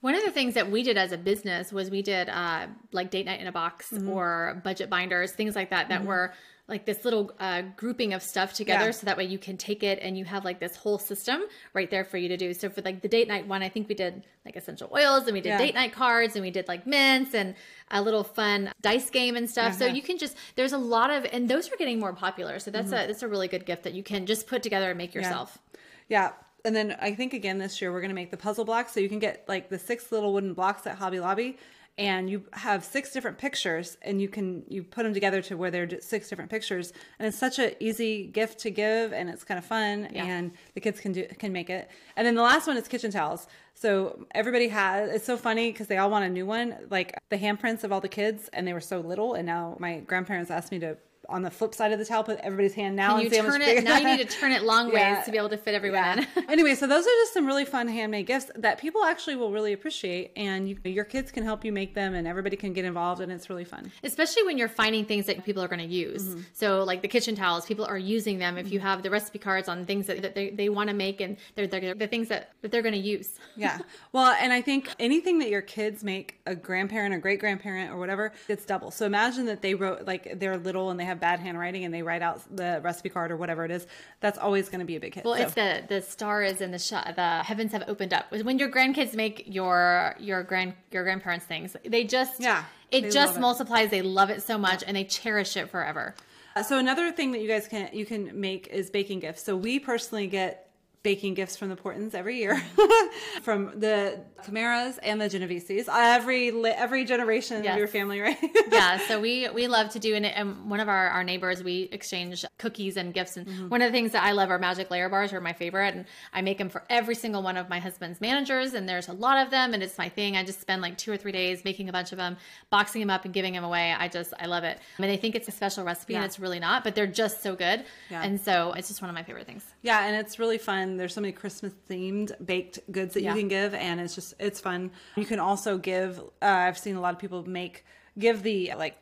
one 0.02 0.16
of 0.16 0.24
the 0.24 0.32
things 0.32 0.54
that 0.56 0.70
we 0.70 0.84
did 0.84 0.98
as 0.98 1.12
a 1.12 1.18
business 1.18 1.72
was 1.72 1.90
we 1.90 2.02
did 2.02 2.30
uh, 2.30 2.68
like 2.92 3.12
date 3.12 3.26
night 3.26 3.40
in 3.40 3.48
a 3.48 3.52
box 3.52 3.92
mm-hmm. 3.92 4.10
or 4.10 4.62
budget 4.64 4.90
binders, 4.90 5.32
things 5.32 5.56
like 5.56 5.70
that, 5.70 5.90
that 5.90 6.00
mm-hmm. 6.00 6.08
were 6.08 6.34
like 6.72 6.86
this 6.86 7.04
little 7.04 7.32
uh, 7.40 7.64
grouping 7.76 8.14
of 8.14 8.24
stuff 8.24 8.54
together 8.54 8.86
yeah. 8.86 8.92
so 8.92 9.06
that 9.06 9.18
way 9.18 9.26
you 9.26 9.38
can 9.38 9.58
take 9.58 9.84
it 9.84 10.00
and 10.02 10.18
you 10.18 10.24
have 10.24 10.46
like 10.46 10.60
this 10.60 10.76
whole 10.78 10.98
system 10.98 11.42
right 11.74 11.92
there 11.92 12.06
for 12.06 12.18
you 12.18 12.30
to 12.30 12.38
do 12.38 12.54
so 12.54 12.70
for 12.70 12.82
like 12.82 13.02
the 13.02 13.08
date 13.10 13.28
night 13.28 13.46
one 13.46 13.62
i 13.62 13.68
think 13.68 13.90
we 13.90 13.94
did 13.94 14.24
like 14.46 14.56
essential 14.56 14.90
oils 14.96 15.26
and 15.26 15.34
we 15.34 15.42
did 15.42 15.50
yeah. 15.50 15.58
date 15.58 15.76
night 15.76 15.92
cards 15.92 16.36
and 16.36 16.44
we 16.44 16.50
did 16.50 16.68
like 16.70 16.88
mints 16.88 17.36
and 17.36 17.56
a 17.92 18.02
little 18.02 18.24
fun 18.24 18.72
dice 18.82 19.10
game 19.10 19.36
and 19.36 19.50
stuff 19.50 19.72
uh-huh. 19.72 19.80
so 19.80 19.86
you 19.86 20.02
can 20.02 20.18
just 20.18 20.36
there's 20.56 20.72
a 20.72 20.78
lot 20.78 21.12
of 21.12 21.26
and 21.34 21.50
those 21.50 21.72
are 21.72 21.76
getting 21.76 22.00
more 22.00 22.14
popular 22.14 22.58
so 22.58 22.72
that's 22.72 22.92
mm-hmm. 22.92 23.04
a 23.04 23.08
that's 23.08 23.22
a 23.22 23.28
really 23.28 23.50
good 23.50 23.66
gift 23.66 23.84
that 23.84 23.94
you 23.94 24.02
can 24.02 24.26
just 24.26 24.48
put 24.48 24.64
together 24.64 24.90
and 24.90 24.98
make 24.98 25.14
yourself 25.14 25.60
yeah. 26.08 26.28
yeah 26.28 26.32
and 26.66 26.76
then 26.76 26.96
I 27.00 27.14
think 27.14 27.34
again 27.34 27.58
this 27.58 27.82
year 27.82 27.92
we're 27.92 28.02
going 28.02 28.10
to 28.10 28.16
make 28.16 28.32
the 28.32 28.38
puzzle 28.38 28.66
blocks 28.66 28.94
so 28.94 29.00
you 29.00 29.10
can 29.10 29.20
get 29.20 29.46
like 29.48 29.70
the 29.70 29.80
six 29.80 30.12
little 30.12 30.34
wooden 30.34 30.54
blocks 30.54 30.86
at 30.88 30.96
Hobby 30.96 31.20
Lobby 31.20 31.58
and 31.98 32.30
you 32.30 32.44
have 32.54 32.84
six 32.86 33.12
different 33.12 33.38
pictures 33.38 33.98
and 34.02 34.22
you 34.22 34.30
can 34.30 34.64
you 34.70 34.84
put 34.84 35.04
them 35.04 35.14
together 35.14 35.42
to 35.42 35.58
where 35.58 35.70
they're 35.70 35.90
six 36.00 36.30
different 36.30 36.50
pictures 36.50 36.94
and 37.20 37.28
it's 37.28 37.38
such 37.38 37.60
an 37.60 37.74
easy 37.80 38.28
gift 38.28 38.60
to 38.60 38.72
give 38.72 39.12
and 39.12 39.30
it's 39.30 39.44
kind 39.44 39.58
of 39.58 39.66
fun 39.66 40.08
yeah. 40.12 40.26
and 40.26 40.52
the 40.74 40.82
kids 40.82 41.00
can 41.00 41.12
do 41.12 41.26
can 41.38 41.52
make 41.52 41.70
it 41.70 41.90
and 42.16 42.26
then 42.26 42.36
the 42.36 42.42
last 42.42 42.66
one 42.66 42.78
is 42.78 42.88
kitchen 42.88 43.12
towels 43.12 43.46
so 43.74 44.26
everybody 44.32 44.70
has 44.70 45.10
it's 45.10 45.26
so 45.26 45.36
funny 45.36 45.72
because 45.72 45.88
they 45.88 45.98
all 45.98 46.10
want 46.10 46.24
a 46.24 46.30
new 46.30 46.46
one 46.46 46.76
like 46.90 47.14
the 47.30 47.38
handprints 47.38 47.84
of 47.84 47.92
all 47.92 48.02
the 48.02 48.10
kids 48.10 48.50
and 48.54 48.66
they 48.66 48.74
were 48.74 48.82
so 48.82 49.00
little 49.02 49.34
and 49.34 49.46
now 49.46 49.76
my 49.80 50.00
grandparents 50.00 50.50
asked 50.50 50.72
me 50.72 50.80
to 50.80 50.98
on 51.30 51.42
the 51.44 51.52
flip 51.52 51.74
side 51.74 51.92
of 51.92 52.00
the 52.00 52.06
towel, 52.06 52.24
put 52.24 52.40
everybody's 52.40 52.74
hand 52.74 52.96
now. 52.96 53.18
Can 53.18 53.26
you 53.26 53.30
turn 53.30 53.62
it 53.62 53.84
now? 53.84 53.98
You 53.98 54.18
need 54.18 54.30
to 54.30 54.38
turn 54.38 54.52
it 54.52 54.64
long 54.64 54.92
yeah. 54.94 55.16
ways 55.16 55.26
to 55.26 55.32
be 55.32 55.38
able 55.38 55.50
to 55.50 55.58
fit 55.58 55.76
everyone 55.76 56.00
yeah. 56.00 56.26
in. 56.38 56.44
anyway, 56.50 56.76
so 56.76 56.88
those 56.88 57.06
are 57.06 57.18
just 57.22 57.34
some 57.34 57.46
really 57.46 57.66
fun 57.66 57.88
handmade 57.88 58.26
gifts 58.28 58.52
that 58.56 58.80
people 58.80 59.04
actually 59.04 59.36
will 59.36 59.52
really 59.52 59.74
appreciate, 59.74 60.32
and 60.36 60.68
you, 60.68 60.78
your 60.84 61.06
kids 61.06 61.32
can 61.32 61.44
help 61.44 61.64
you 61.64 61.72
make 61.72 61.94
them, 61.94 62.14
and 62.14 62.28
everybody 62.28 62.58
can 62.58 62.74
get 62.74 62.86
involved, 62.86 63.22
and 63.22 63.32
it's 63.32 63.50
really 63.50 63.66
fun. 63.66 63.92
Especially 64.04 64.44
when 64.44 64.58
you're 64.58 64.70
finding 64.70 65.06
things 65.06 65.26
that 65.28 65.44
people 65.46 65.64
are 65.64 65.68
going 65.68 65.80
to 65.80 65.86
use. 65.86 66.24
Mm-hmm. 66.24 66.42
So 66.54 66.84
like 66.84 67.02
the 67.02 67.08
kitchen 67.08 67.36
towels, 67.36 67.66
people 67.66 67.86
are 67.86 67.98
using 67.98 68.40
them. 68.40 68.58
If 68.58 68.72
you 68.72 68.80
mm-hmm. 68.80 68.88
have 68.88 69.04
the 69.04 69.10
recipe 69.10 69.40
cards 69.40 69.70
on 69.70 69.86
things 69.86 70.08
that, 70.08 70.22
that 70.22 70.36
they, 70.36 70.50
they 70.50 70.70
want 70.70 70.90
to 70.90 70.96
make, 70.96 71.22
and 71.22 71.38
they're, 71.56 71.68
they're 71.68 71.94
the 71.94 72.08
things 72.08 72.28
that, 72.28 72.52
that 72.62 72.72
they're 72.72 72.82
going 72.82 72.94
to 72.94 73.00
use. 73.00 73.40
yeah. 73.56 73.80
Well, 74.12 74.36
and 74.40 74.52
I 74.52 74.62
think 74.62 74.90
anything 75.00 75.40
that 75.40 75.50
your 75.50 75.62
kids 75.62 76.04
make 76.04 76.40
a 76.46 76.56
grandparent 76.56 77.14
or 77.14 77.20
great 77.20 77.40
grandparent 77.40 77.92
or 77.92 77.98
whatever, 77.98 78.34
it's 78.48 78.66
double. 78.66 78.92
So 78.92 79.06
imagine 79.06 79.46
that 79.46 79.62
they 79.62 79.76
wrote 79.76 80.06
like 80.06 80.40
they're 80.40 80.58
little 80.58 80.90
and 80.90 81.00
they 81.00 81.06
have 81.06 81.21
bad 81.22 81.40
handwriting 81.40 81.86
and 81.86 81.94
they 81.94 82.02
write 82.02 82.22
out 82.22 82.42
the 82.54 82.82
recipe 82.84 83.08
card 83.08 83.32
or 83.32 83.38
whatever 83.38 83.64
it 83.64 83.72
is, 83.72 83.88
that's 84.20 84.38
always 84.38 84.68
going 84.68 84.80
to 84.80 84.86
be 84.86 84.98
a 84.98 85.00
big 85.00 85.16
hit. 85.16 85.24
Well, 85.24 85.38
so. 85.38 85.44
it's 85.44 85.54
the 85.54 85.84
the 85.88 86.02
stars 86.02 86.60
and 86.60 86.74
the 86.74 86.80
sh- 86.80 87.14
the 87.16 87.44
heavens 87.44 87.72
have 87.72 87.86
opened 87.88 88.14
up. 88.14 88.30
When 88.32 88.60
your 88.60 88.70
grandkids 88.70 89.16
make 89.16 89.44
your 89.46 90.16
your 90.20 90.44
grand 90.44 90.74
your 90.92 91.04
grandparents 91.04 91.46
things, 91.46 91.78
they 91.86 92.04
just 92.04 92.42
yeah 92.42 92.66
it 92.92 93.12
just 93.12 93.40
multiplies. 93.40 93.88
It. 93.88 93.92
They 93.92 94.02
love 94.02 94.30
it 94.30 94.44
so 94.44 94.58
much 94.58 94.84
and 94.86 94.98
they 94.98 95.06
cherish 95.06 95.56
it 95.56 95.70
forever. 95.70 96.14
Uh, 96.56 96.64
so 96.64 96.78
another 96.78 97.12
thing 97.12 97.32
that 97.32 97.42
you 97.42 97.48
guys 97.48 97.68
can 97.68 97.90
you 97.94 98.06
can 98.06 98.40
make 98.40 98.68
is 98.68 98.90
baking 98.90 99.20
gifts. 99.20 99.44
So 99.44 99.56
we 99.56 99.80
personally 99.80 100.28
get 100.28 100.71
baking 101.04 101.34
gifts 101.34 101.58
from 101.58 101.70
the 101.70 101.76
Portons 101.76 102.14
every 102.14 102.38
year, 102.38 102.62
from 103.42 103.80
the 103.80 104.20
Camaras 104.44 105.00
and 105.02 105.20
the 105.20 105.26
Genoveses. 105.26 105.88
Every 105.92 106.50
every 106.72 107.06
generation 107.06 107.64
yes. 107.64 107.74
of 107.74 107.80
your 107.80 107.88
family, 107.88 108.20
right? 108.20 108.38
yeah. 108.72 109.00
So 109.08 109.20
we 109.20 109.50
we 109.54 109.68
love 109.68 109.90
to 109.92 110.00
do, 110.00 110.16
and, 110.16 110.26
and 110.26 110.70
one 110.70 110.80
of 110.80 110.90
our 110.90 111.10
our 111.10 111.24
neighbors 111.24 111.64
we 111.64 111.90
exchange 111.92 112.46
cookies 112.58 112.98
and 112.98 113.14
gifts, 113.14 113.38
and 113.38 113.48
mm-hmm. 113.48 113.70
one 113.70 113.82
of 113.82 113.92
the 113.92 113.92
things 113.92 114.12
that 114.12 114.24
I 114.24 114.32
love 114.32 114.52
are 114.52 114.60
magic 114.60 114.92
layer 114.92 115.10
bars, 115.10 115.34
are 115.34 115.42
my 115.42 115.54
favorite, 115.54 115.96
and 115.96 116.06
I 116.34 116.42
make 116.42 116.58
them 116.58 116.70
for 116.70 116.84
every 116.90 117.16
single 117.16 117.42
one 117.42 117.58
of 117.58 117.70
my 117.70 117.80
husband's 117.80 118.22
managers, 118.22 118.74
and 118.74 118.88
there's 118.88 119.08
a 119.08 119.14
lot 119.14 119.44
of 119.44 119.52
them, 119.52 119.74
and 119.74 119.82
it's 119.82 119.98
my 119.98 120.10
thing. 120.10 120.38
I 120.38 120.44
just 120.44 120.62
spend 120.62 120.82
like 120.82 120.98
two 120.98 121.12
or 121.12 121.18
three 121.18 121.32
days 121.32 121.64
making 121.66 121.90
a 121.90 121.92
bunch 121.92 122.12
of 122.12 122.18
them, 122.18 122.38
boxing 122.70 123.02
them 123.02 123.10
up, 123.10 123.26
and 123.26 123.34
giving 123.34 123.54
them 123.54 123.64
away. 123.64 123.94
I 123.98 124.08
just 124.08 124.34
I 124.40 124.46
love 124.46 124.64
it. 124.64 124.78
I 124.98 125.02
mean, 125.02 125.10
they 125.10 125.18
think 125.18 125.36
it's 125.36 125.48
a 125.48 125.52
special 125.52 125.84
recipe, 125.84 126.14
yeah. 126.14 126.20
and 126.20 126.26
it's 126.26 126.40
really 126.40 126.60
not, 126.60 126.84
but 126.84 126.96
they're 126.96 127.08
just 127.08 127.42
so 127.42 127.56
good, 127.56 127.86
yeah. 128.10 128.22
and 128.24 128.40
so 128.40 128.74
it's 128.74 128.88
just 128.88 129.02
one 129.02 129.10
of 129.10 129.16
my 129.16 129.24
favorite 129.24 129.48
things. 129.48 129.66
Yeah, 129.82 130.06
and 130.06 130.16
it's 130.16 130.38
really 130.38 130.58
fun. 130.58 130.91
There's 130.98 131.14
so 131.14 131.22
many 131.22 131.34
Christmas 131.34 131.74
themed 131.90 132.34
baked 132.46 132.80
goods 132.92 133.14
that 133.14 133.22
yeah. 133.22 133.34
you 133.34 133.40
can 133.40 133.48
give, 133.48 133.74
and 133.74 134.00
it's 134.00 134.16
just 134.16 134.34
it's 134.40 134.60
fun. 134.60 134.92
You 135.16 135.26
can 135.26 135.40
also 135.40 135.78
give. 135.78 136.20
Uh, 136.42 136.46
I've 136.46 136.78
seen 136.78 136.96
a 136.96 137.02
lot 137.02 137.14
of 137.14 137.20
people 137.20 137.48
make 137.48 137.86
give 138.18 138.44
the 138.44 138.74
like 138.78 138.98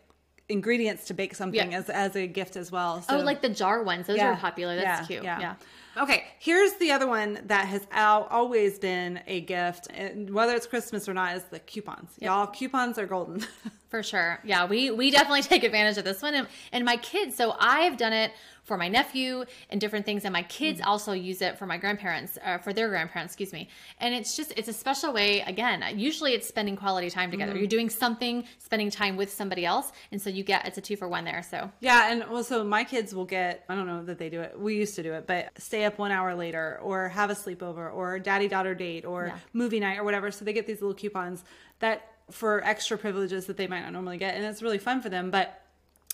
ingredients 0.50 1.05
to 1.05 1.13
bake 1.13 1.36
something 1.36 1.72
yeah. 1.72 1.77
as 1.77 1.89
as 1.89 2.15
a 2.15 2.27
gift 2.27 2.55
as 2.55 2.72
well. 2.72 3.01
So, 3.01 3.19
oh, 3.19 3.24
like 3.24 3.41
the 3.41 3.50
jar 3.50 3.84
ones; 3.84 4.08
those 4.08 4.17
yeah. 4.17 4.34
are 4.34 4.38
popular. 4.38 4.75
That's 4.75 5.08
cute. 5.08 5.24
yeah. 5.24 5.55
Okay, 5.98 6.25
here's 6.39 6.74
the 6.75 6.91
other 6.91 7.08
one 7.08 7.39
that 7.46 7.67
has 7.67 7.86
always 7.93 8.79
been 8.79 9.22
a 9.27 9.41
gift, 9.41 9.88
and 9.93 10.29
whether 10.34 10.53
it's 10.55 10.67
Christmas 10.67 11.10
or 11.10 11.13
not, 11.13 11.36
is 11.36 11.43
the 11.46 11.60
coupons. 11.60 12.12
Yep. 12.19 12.27
Y'all, 12.27 12.48
coupons 12.48 12.98
are 12.98 13.05
golden. 13.05 13.46
For 13.89 14.03
sure. 14.03 14.39
Yeah, 14.43 14.67
we 14.67 14.91
we 14.91 15.10
definitely 15.10 15.41
take 15.53 15.63
advantage 15.63 15.98
of 15.98 16.03
this 16.03 16.22
one. 16.22 16.36
And, 16.36 16.48
and 16.72 16.86
my 16.86 16.98
kids, 16.98 17.36
so 17.36 17.55
I've 17.60 17.98
done 17.98 18.13
it 18.13 18.31
for 18.69 18.77
my 18.77 18.88
nephew 18.88 19.43
and 19.72 19.81
different 19.81 20.05
things. 20.05 20.24
And 20.24 20.31
my 20.31 20.43
kids 20.43 20.79
mm-hmm. 20.79 20.89
also 20.89 21.12
use 21.12 21.41
it 21.41 21.58
for 21.58 21.65
my 21.65 21.75
grandparents, 21.77 22.38
uh, 22.46 22.60
for 22.60 22.72
their 22.72 22.88
grandparents, 22.88 23.34
excuse 23.34 23.51
me. 23.51 23.67
And 24.00 24.13
it's 24.13 24.38
just, 24.38 24.53
it's 24.55 24.67
a 24.67 24.74
special 24.74 25.12
way. 25.12 25.41
Again, 25.41 25.84
usually 25.98 26.34
it's 26.34 26.48
spending 26.48 26.75
quality 26.75 27.10
time 27.10 27.31
together. 27.31 27.53
Mm-hmm. 27.53 27.60
You're 27.60 27.67
doing 27.67 27.89
something, 27.89 28.46
spending 28.60 28.91
time 28.91 29.17
with 29.17 29.34
somebody 29.34 29.65
else. 29.65 29.91
And 30.12 30.22
so 30.22 30.29
you 30.29 30.43
get, 30.43 30.67
it's 30.67 30.77
a 30.77 30.81
two 30.81 30.96
for 30.96 31.08
one 31.08 31.25
there. 31.25 31.41
So, 31.41 31.72
yeah. 31.79 32.12
And 32.12 32.24
also 32.24 32.63
my 32.63 32.84
kids 32.84 33.13
will 33.13 33.25
get, 33.25 33.65
I 33.67 33.75
don't 33.75 33.88
know 33.88 34.03
that 34.05 34.19
they 34.19 34.29
do 34.29 34.39
it. 34.39 34.58
We 34.58 34.75
used 34.75 34.96
to 34.96 35.03
do 35.03 35.13
it, 35.13 35.25
but 35.25 35.50
stay 35.58 35.78
up 35.86 35.98
one 35.98 36.12
hour 36.12 36.36
later 36.36 36.79
or 36.81 37.09
have 37.09 37.29
a 37.29 37.36
sleepover 37.36 37.93
or 37.93 38.19
daddy 38.19 38.48
daughter 38.48 38.75
date 38.75 39.05
or 39.05 39.27
yeah. 39.27 39.38
movie 39.53 39.79
night 39.79 39.98
or 39.98 40.03
whatever. 40.03 40.31
So 40.31 40.45
they 40.45 40.53
get 40.53 40.67
these 40.67 40.81
little 40.81 40.95
coupons 40.95 41.43
that 41.79 42.12
for 42.31 42.63
extra 42.63 42.98
privileges 42.98 43.45
that 43.48 43.57
they 43.57 43.67
might 43.67 43.81
not 43.81 43.93
normally 43.93 44.17
get. 44.17 44.36
And 44.36 44.45
it's 44.45 44.62
really 44.62 44.77
fun 44.77 45.01
for 45.01 45.09
them. 45.09 45.31
But 45.31 45.62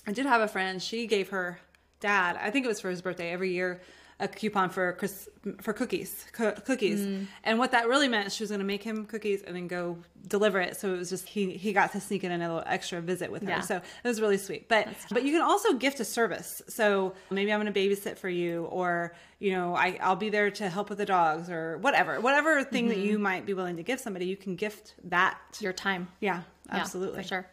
I 0.07 0.11
did 0.11 0.25
have 0.25 0.41
a 0.41 0.47
friend, 0.47 0.81
she 0.81 1.07
gave 1.07 1.29
her 1.29 1.59
dad, 1.99 2.37
I 2.39 2.51
think 2.51 2.65
it 2.65 2.67
was 2.67 2.79
for 2.79 2.89
his 2.89 3.01
birthday 3.01 3.31
every 3.31 3.51
year, 3.53 3.81
a 4.19 4.27
coupon 4.27 4.69
for 4.69 4.93
Chris, 4.93 5.27
for 5.61 5.73
cookies, 5.73 6.25
co- 6.31 6.53
cookies. 6.53 7.01
Mm. 7.01 7.27
And 7.43 7.59
what 7.59 7.71
that 7.71 7.87
really 7.87 8.07
meant, 8.07 8.31
she 8.31 8.43
was 8.43 8.49
going 8.49 8.59
to 8.59 8.65
make 8.65 8.81
him 8.81 9.05
cookies 9.05 9.41
and 9.43 9.55
then 9.55 9.67
go 9.67 9.97
deliver 10.27 10.61
it. 10.61 10.77
So 10.77 10.93
it 10.93 10.97
was 10.97 11.09
just 11.09 11.27
he 11.27 11.51
he 11.51 11.73
got 11.73 11.91
to 11.91 11.99
sneak 11.99 12.23
in 12.23 12.31
a 12.31 12.37
little 12.37 12.63
extra 12.65 13.01
visit 13.01 13.29
with 13.29 13.43
her. 13.43 13.49
Yeah. 13.49 13.59
So 13.59 13.75
it 13.75 14.07
was 14.07 14.21
really 14.21 14.37
sweet. 14.37 14.69
But 14.69 14.87
but 15.11 15.23
you 15.23 15.33
can 15.33 15.41
also 15.41 15.73
gift 15.73 15.99
a 15.99 16.05
service. 16.05 16.61
So 16.69 17.13
maybe 17.29 17.51
I'm 17.51 17.59
going 17.59 17.71
to 17.71 17.77
babysit 17.77 18.17
for 18.17 18.29
you, 18.29 18.65
or 18.65 19.13
you 19.39 19.51
know 19.51 19.75
I 19.75 19.97
I'll 20.01 20.15
be 20.15 20.29
there 20.29 20.49
to 20.49 20.69
help 20.69 20.89
with 20.89 20.97
the 20.97 21.05
dogs, 21.05 21.49
or 21.49 21.77
whatever 21.79 22.21
whatever 22.21 22.63
thing 22.63 22.85
mm-hmm. 22.85 22.99
that 23.01 23.05
you 23.05 23.19
might 23.19 23.45
be 23.45 23.53
willing 23.53 23.75
to 23.77 23.83
give 23.83 23.99
somebody, 23.99 24.27
you 24.27 24.37
can 24.37 24.55
gift 24.55 24.95
that 25.05 25.37
your 25.59 25.73
time. 25.73 26.07
Yeah, 26.21 26.43
absolutely, 26.69 27.17
yeah, 27.17 27.21
for 27.21 27.27
sure. 27.27 27.47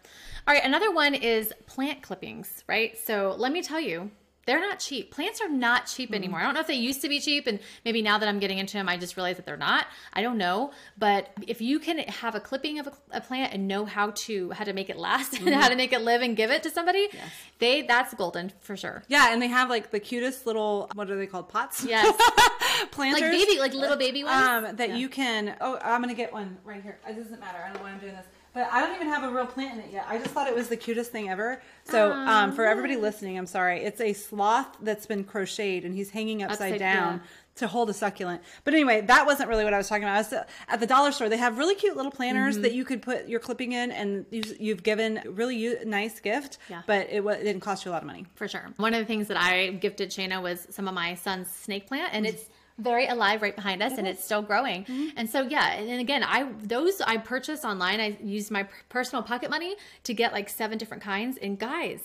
All 0.47 0.55
right, 0.55 0.65
another 0.65 0.93
one 0.93 1.15
is 1.15 1.53
plant 1.67 2.03
clippings, 2.03 2.63
right? 2.69 2.97
So 2.99 3.35
let 3.37 3.53
me 3.53 3.63
tell 3.63 3.81
you, 3.81 4.11
they're 4.47 4.61
not 4.61 4.81
cheap. 4.81 5.13
Plants 5.13 5.41
are 5.41 5.49
not 5.49 5.87
cheap 5.87 6.11
mm 6.11 6.15
anymore. 6.15 6.41
I 6.41 6.45
don't 6.45 6.55
know 6.55 6.61
if 6.61 6.67
they 6.67 6.75
used 6.75 7.01
to 7.03 7.09
be 7.09 7.21
cheap, 7.21 7.47
and 7.47 7.59
maybe 7.85 8.03
now 8.03 8.19
that 8.19 8.29
I'm 8.29 8.39
getting 8.39 8.59
into 8.59 8.75
them, 8.75 8.89
I 8.89 8.97
just 8.97 9.17
realize 9.17 9.37
that 9.37 9.47
they're 9.47 9.57
not. 9.57 9.87
I 10.13 10.23
don't 10.23 10.37
know, 10.39 10.73
but 10.99 11.31
if 11.47 11.61
you 11.61 11.79
can 11.79 11.99
have 11.99 12.35
a 12.35 12.41
clipping 12.41 12.79
of 12.79 12.87
a, 12.87 12.93
a 13.13 13.21
plant 13.21 13.55
and 13.55 13.67
know 13.67 13.85
how 13.85 14.11
to 14.11 14.51
how 14.51 14.65
to 14.65 14.73
make 14.73 14.91
it 14.91 14.97
last 14.97 15.33
mm-hmm. 15.33 15.47
and 15.49 15.57
how 15.57 15.69
to 15.69 15.77
make 15.77 15.93
it 15.93 16.03
live 16.03 16.23
and 16.23 16.37
give 16.37 16.51
it 16.51 16.63
to 16.65 16.71
somebody, 16.71 17.09
yes. 17.13 17.33
they 17.59 17.83
that's 17.83 18.15
golden 18.15 18.53
for 18.61 18.77
sure. 18.77 19.03
Yeah, 19.09 19.33
and 19.33 19.41
they 19.41 19.49
have 19.49 19.69
like 19.71 19.91
the 19.91 20.01
cutest 20.01 20.47
little 20.47 20.91
what 20.95 21.11
are 21.11 21.17
they 21.17 21.27
called 21.27 21.49
pots? 21.49 21.85
Yes, 21.85 22.15
planters, 22.91 23.23
like 23.23 23.33
baby, 23.33 23.59
like 23.59 23.75
little 23.75 23.97
baby 23.97 24.25
ones. 24.25 24.67
Um, 24.67 24.77
that 24.77 24.91
yeah. 24.91 24.97
you 24.97 25.09
can. 25.09 25.57
Oh, 25.61 25.79
I'm 25.83 26.01
gonna 26.01 26.15
get 26.15 26.33
one 26.33 26.59
right 26.65 26.83
here. 26.83 26.99
It 27.09 27.17
doesn't 27.17 27.41
matter. 27.41 27.59
I 27.59 27.69
don't 27.69 27.79
know 27.79 27.83
why 27.85 27.91
I'm 27.91 27.99
doing 27.99 28.15
this. 28.15 28.27
But 28.55 28.69
I 28.71 28.81
don't 28.81 28.95
even 28.95 29.09
have 29.09 29.25
a 29.25 29.31
real 29.31 29.47
plant 29.47 29.79
in 29.79 29.81
it 29.81 29.93
yet. 29.93 30.07
I 30.09 30.19
just 30.19 30.31
thought 30.31 30.47
it 30.47 30.55
was 30.55 30.69
the 30.69 30.77
cutest 30.77 31.11
thing 31.11 31.31
ever. 31.31 31.63
So, 31.85 32.13
um, 32.13 32.53
for 32.53 32.67
everybody 32.67 32.97
listening, 32.97 33.39
I'm 33.39 33.47
sorry. 33.47 33.83
It's 33.83 34.01
a 34.01 34.13
sloth 34.13 34.77
that's 34.83 35.07
been 35.07 35.25
crocheted 35.25 35.85
and 35.85 35.95
he's 35.95 36.11
hanging 36.11 36.43
upside, 36.43 36.75
upside 36.75 36.79
down. 36.79 37.15
Yeah. 37.15 37.29
To 37.57 37.67
hold 37.67 37.91
a 37.91 37.93
succulent, 37.93 38.41
but 38.65 38.73
anyway, 38.73 39.03
that 39.03 39.27
wasn't 39.27 39.51
really 39.51 39.63
what 39.63 39.75
I 39.75 39.77
was 39.77 39.87
talking 39.87 40.05
about. 40.05 40.15
I 40.15 40.19
was 40.21 40.33
at 40.69 40.81
the 40.81 40.87
dollar 40.87 41.13
store. 41.13 41.29
They 41.29 41.37
have 41.37 41.59
really 41.59 41.75
cute 41.75 41.99
little 41.99 42.11
planners 42.11 42.55
mm-hmm. 42.55 42.63
that 42.63 42.73
you 42.73 42.83
could 42.83 43.03
put 43.03 43.29
your 43.29 43.41
clipping 43.41 43.73
in, 43.73 43.91
and 43.91 44.25
you, 44.31 44.73
have 44.73 44.83
given 44.83 45.21
really 45.27 45.77
nice 45.85 46.19
gift. 46.19 46.57
Yeah. 46.71 46.81
But 46.87 47.09
it, 47.11 47.23
it, 47.23 47.45
didn't 47.45 47.61
cost 47.61 47.85
you 47.85 47.91
a 47.91 47.93
lot 47.93 48.01
of 48.01 48.07
money. 48.07 48.25
For 48.37 48.49
sure. 48.49 48.73
One 48.79 48.95
of 48.95 49.01
the 49.01 49.05
things 49.05 49.29
that 49.29 49.37
I 49.37 49.69
gifted 49.69 50.09
Shayna 50.09 50.43
was 50.43 50.67
some 50.71 50.89
of 50.89 50.95
my 50.95 51.15
son's 51.15 51.51
snake 51.51 51.89
plant, 51.89 52.15
and 52.15 52.25
mm-hmm. 52.25 52.37
it's 52.37 52.49
very 52.83 53.07
alive 53.07 53.43
right 53.43 53.57
behind 53.57 53.83
us 53.83 53.93
and 53.99 54.07
it's 54.07 54.25
still 54.25 54.43
growing 54.43 54.85
mm-hmm. 54.85 55.09
and 55.17 55.29
so 55.29 55.43
yeah 55.43 55.73
and, 55.73 55.89
and, 55.89 56.01
again 56.01 56.23
i 56.23 56.49
those 56.63 57.01
i 57.03 57.17
purchased 57.17 57.65
online 57.65 58.01
i 58.01 58.17
used 58.23 58.51
my 58.51 58.67
personal 58.89 59.23
pocket 59.23 59.51
money 59.51 59.77
to 60.05 60.13
get 60.13 60.33
like 60.33 60.49
seven 60.49 60.79
different 60.79 61.03
kinds 61.03 61.37
and 61.39 61.59
guys 61.59 62.01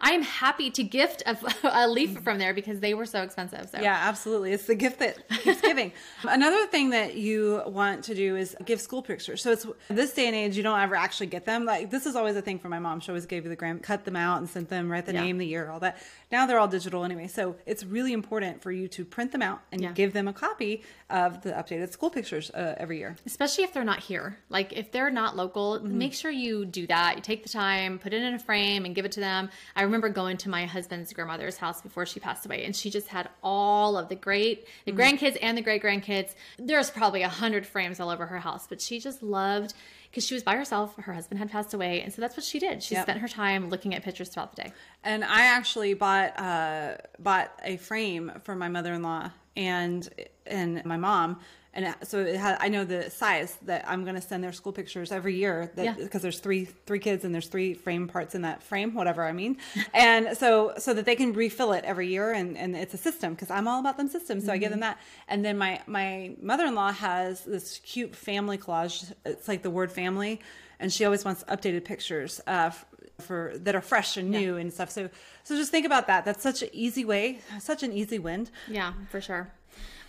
I 0.00 0.12
am 0.12 0.22
happy 0.22 0.70
to 0.70 0.82
gift 0.82 1.22
a, 1.26 1.36
a, 1.84 1.88
leaf 1.88 2.20
from 2.22 2.38
there 2.38 2.54
because 2.54 2.80
they 2.80 2.94
were 2.94 3.04
so 3.04 3.22
expensive. 3.22 3.68
So 3.70 3.80
yeah, 3.80 3.98
absolutely, 4.08 4.52
it's 4.52 4.66
the 4.66 4.74
gift 4.74 4.98
that 5.00 5.28
keeps 5.42 5.60
giving. 5.60 5.92
Another 6.26 6.66
thing 6.66 6.90
that 6.90 7.16
you 7.16 7.62
want 7.66 8.04
to 8.04 8.14
do 8.14 8.36
is 8.36 8.56
give 8.64 8.80
school 8.80 9.02
pictures. 9.02 9.42
So 9.42 9.52
it's 9.52 9.66
this 9.88 10.12
day 10.14 10.26
and 10.26 10.34
age, 10.34 10.56
you 10.56 10.62
don't 10.62 10.80
ever 10.80 10.94
actually 10.94 11.26
get 11.26 11.44
them. 11.44 11.64
Like 11.64 11.90
this 11.90 12.06
is 12.06 12.16
always 12.16 12.36
a 12.36 12.42
thing 12.42 12.58
for 12.58 12.68
my 12.68 12.78
mom. 12.78 13.00
She 13.00 13.10
always 13.10 13.26
gave 13.26 13.44
you 13.44 13.50
the 13.50 13.56
gram, 13.56 13.78
cut 13.78 14.04
them 14.04 14.16
out 14.16 14.38
and 14.38 14.48
sent 14.48 14.70
them, 14.70 14.90
write 14.90 15.06
the 15.06 15.12
yeah. 15.12 15.22
name, 15.22 15.38
the 15.38 15.46
year, 15.46 15.70
all 15.70 15.80
that. 15.80 15.98
Now 16.30 16.46
they're 16.46 16.58
all 16.58 16.68
digital 16.68 17.04
anyway. 17.04 17.26
So 17.26 17.56
it's 17.66 17.84
really 17.84 18.12
important 18.12 18.62
for 18.62 18.70
you 18.70 18.88
to 18.88 19.04
print 19.04 19.32
them 19.32 19.42
out 19.42 19.60
and 19.72 19.80
yeah. 19.80 19.92
give 19.92 20.12
them 20.12 20.28
a 20.28 20.32
copy 20.32 20.82
of 21.08 21.42
the 21.42 21.50
updated 21.50 21.90
school 21.90 22.10
pictures 22.10 22.50
uh, 22.50 22.74
every 22.78 22.98
year. 22.98 23.16
Especially 23.26 23.64
if 23.64 23.72
they're 23.72 23.84
not 23.84 24.00
here. 24.00 24.38
Like 24.48 24.72
if 24.72 24.92
they're 24.92 25.10
not 25.10 25.36
local, 25.36 25.78
mm-hmm. 25.78 25.98
make 25.98 26.14
sure 26.14 26.30
you 26.30 26.64
do 26.64 26.86
that. 26.86 27.16
You 27.16 27.22
take 27.22 27.42
the 27.42 27.48
time, 27.48 27.98
put 27.98 28.12
it 28.12 28.22
in 28.22 28.34
a 28.34 28.38
frame, 28.38 28.84
and 28.84 28.94
give 28.94 29.04
it 29.04 29.12
to 29.12 29.20
them. 29.20 29.50
I 29.74 29.82
remember 29.82 30.08
going 30.08 30.36
to 30.38 30.48
my 30.48 30.66
husband's 30.66 31.12
grandmother's 31.12 31.56
house 31.56 31.80
before 31.80 32.06
she 32.06 32.20
passed 32.20 32.46
away, 32.46 32.64
and 32.64 32.74
she 32.74 32.90
just 32.90 33.08
had 33.08 33.28
all 33.42 33.96
of 33.96 34.08
the 34.08 34.16
great, 34.16 34.66
the 34.84 34.92
mm-hmm. 34.92 35.00
grandkids 35.00 35.36
and 35.42 35.58
the 35.58 35.62
great 35.62 35.82
grandkids. 35.82 36.34
There's 36.58 36.90
probably 36.90 37.22
a 37.22 37.28
hundred 37.28 37.66
frames 37.66 37.98
all 37.98 38.10
over 38.10 38.26
her 38.26 38.38
house, 38.38 38.66
but 38.68 38.80
she 38.80 39.00
just 39.00 39.22
loved 39.22 39.74
because 40.10 40.26
she 40.26 40.34
was 40.34 40.42
by 40.42 40.56
herself. 40.56 40.96
Her 40.96 41.12
husband 41.12 41.38
had 41.38 41.50
passed 41.50 41.72
away, 41.72 42.02
and 42.02 42.12
so 42.12 42.20
that's 42.20 42.36
what 42.36 42.44
she 42.44 42.58
did. 42.58 42.82
She 42.82 42.94
yep. 42.94 43.04
spent 43.04 43.20
her 43.20 43.28
time 43.28 43.68
looking 43.68 43.94
at 43.94 44.02
pictures 44.02 44.28
throughout 44.28 44.54
the 44.54 44.62
day. 44.64 44.72
And 45.04 45.24
I 45.24 45.42
actually 45.42 45.94
bought 45.94 46.38
uh, 46.38 46.96
bought 47.18 47.52
a 47.64 47.76
frame 47.76 48.32
for 48.42 48.54
my 48.54 48.68
mother 48.68 48.92
in 48.92 49.02
law 49.02 49.30
and 49.56 50.08
and 50.46 50.84
my 50.84 50.96
mom 50.96 51.40
and 51.72 51.94
so 52.02 52.18
it 52.18 52.36
had, 52.36 52.58
I 52.60 52.68
know 52.68 52.84
the 52.84 53.10
size 53.10 53.56
that 53.62 53.84
I'm 53.86 54.02
going 54.02 54.16
to 54.16 54.20
send 54.20 54.42
their 54.42 54.52
school 54.52 54.72
pictures 54.72 55.12
every 55.12 55.36
year 55.36 55.70
because 55.76 55.96
yeah. 55.96 56.18
there's 56.18 56.40
three 56.40 56.64
three 56.64 56.98
kids 56.98 57.24
and 57.24 57.32
there's 57.32 57.46
three 57.46 57.74
frame 57.74 58.08
parts 58.08 58.34
in 58.34 58.42
that 58.42 58.62
frame 58.62 58.92
whatever 58.94 59.24
I 59.24 59.32
mean. 59.32 59.56
And 59.94 60.36
so 60.36 60.74
so 60.78 60.94
that 60.94 61.04
they 61.04 61.14
can 61.14 61.32
refill 61.32 61.72
it 61.72 61.84
every 61.84 62.08
year 62.08 62.32
and 62.32 62.56
and 62.56 62.74
it's 62.74 62.94
a 62.94 62.96
system 62.96 63.34
because 63.34 63.50
I'm 63.50 63.68
all 63.68 63.80
about 63.80 63.96
them 63.96 64.08
systems 64.08 64.44
so 64.44 64.48
mm-hmm. 64.48 64.54
I 64.54 64.58
give 64.58 64.70
them 64.70 64.80
that. 64.80 64.98
And 65.28 65.44
then 65.44 65.56
my 65.58 65.80
my 65.86 66.34
mother-in-law 66.40 66.92
has 66.92 67.44
this 67.44 67.78
cute 67.78 68.16
family 68.16 68.58
collage. 68.58 69.12
It's 69.24 69.46
like 69.46 69.62
the 69.62 69.70
word 69.70 69.92
family. 69.92 70.40
And 70.80 70.92
she 70.92 71.04
always 71.04 71.26
wants 71.26 71.44
updated 71.44 71.84
pictures 71.84 72.40
uh, 72.46 72.70
for 73.18 73.52
that 73.56 73.74
are 73.74 73.82
fresh 73.82 74.16
and 74.16 74.30
new 74.30 74.54
yeah. 74.54 74.60
and 74.62 74.72
stuff. 74.72 74.90
So 74.90 75.10
so 75.44 75.56
just 75.56 75.70
think 75.70 75.86
about 75.86 76.06
that. 76.06 76.24
That's 76.24 76.42
such 76.42 76.62
an 76.62 76.70
easy 76.72 77.04
way 77.04 77.40
such 77.60 77.82
an 77.82 77.92
easy 77.92 78.18
win 78.18 78.48
yeah 78.68 78.92
for 79.10 79.20
sure 79.20 79.52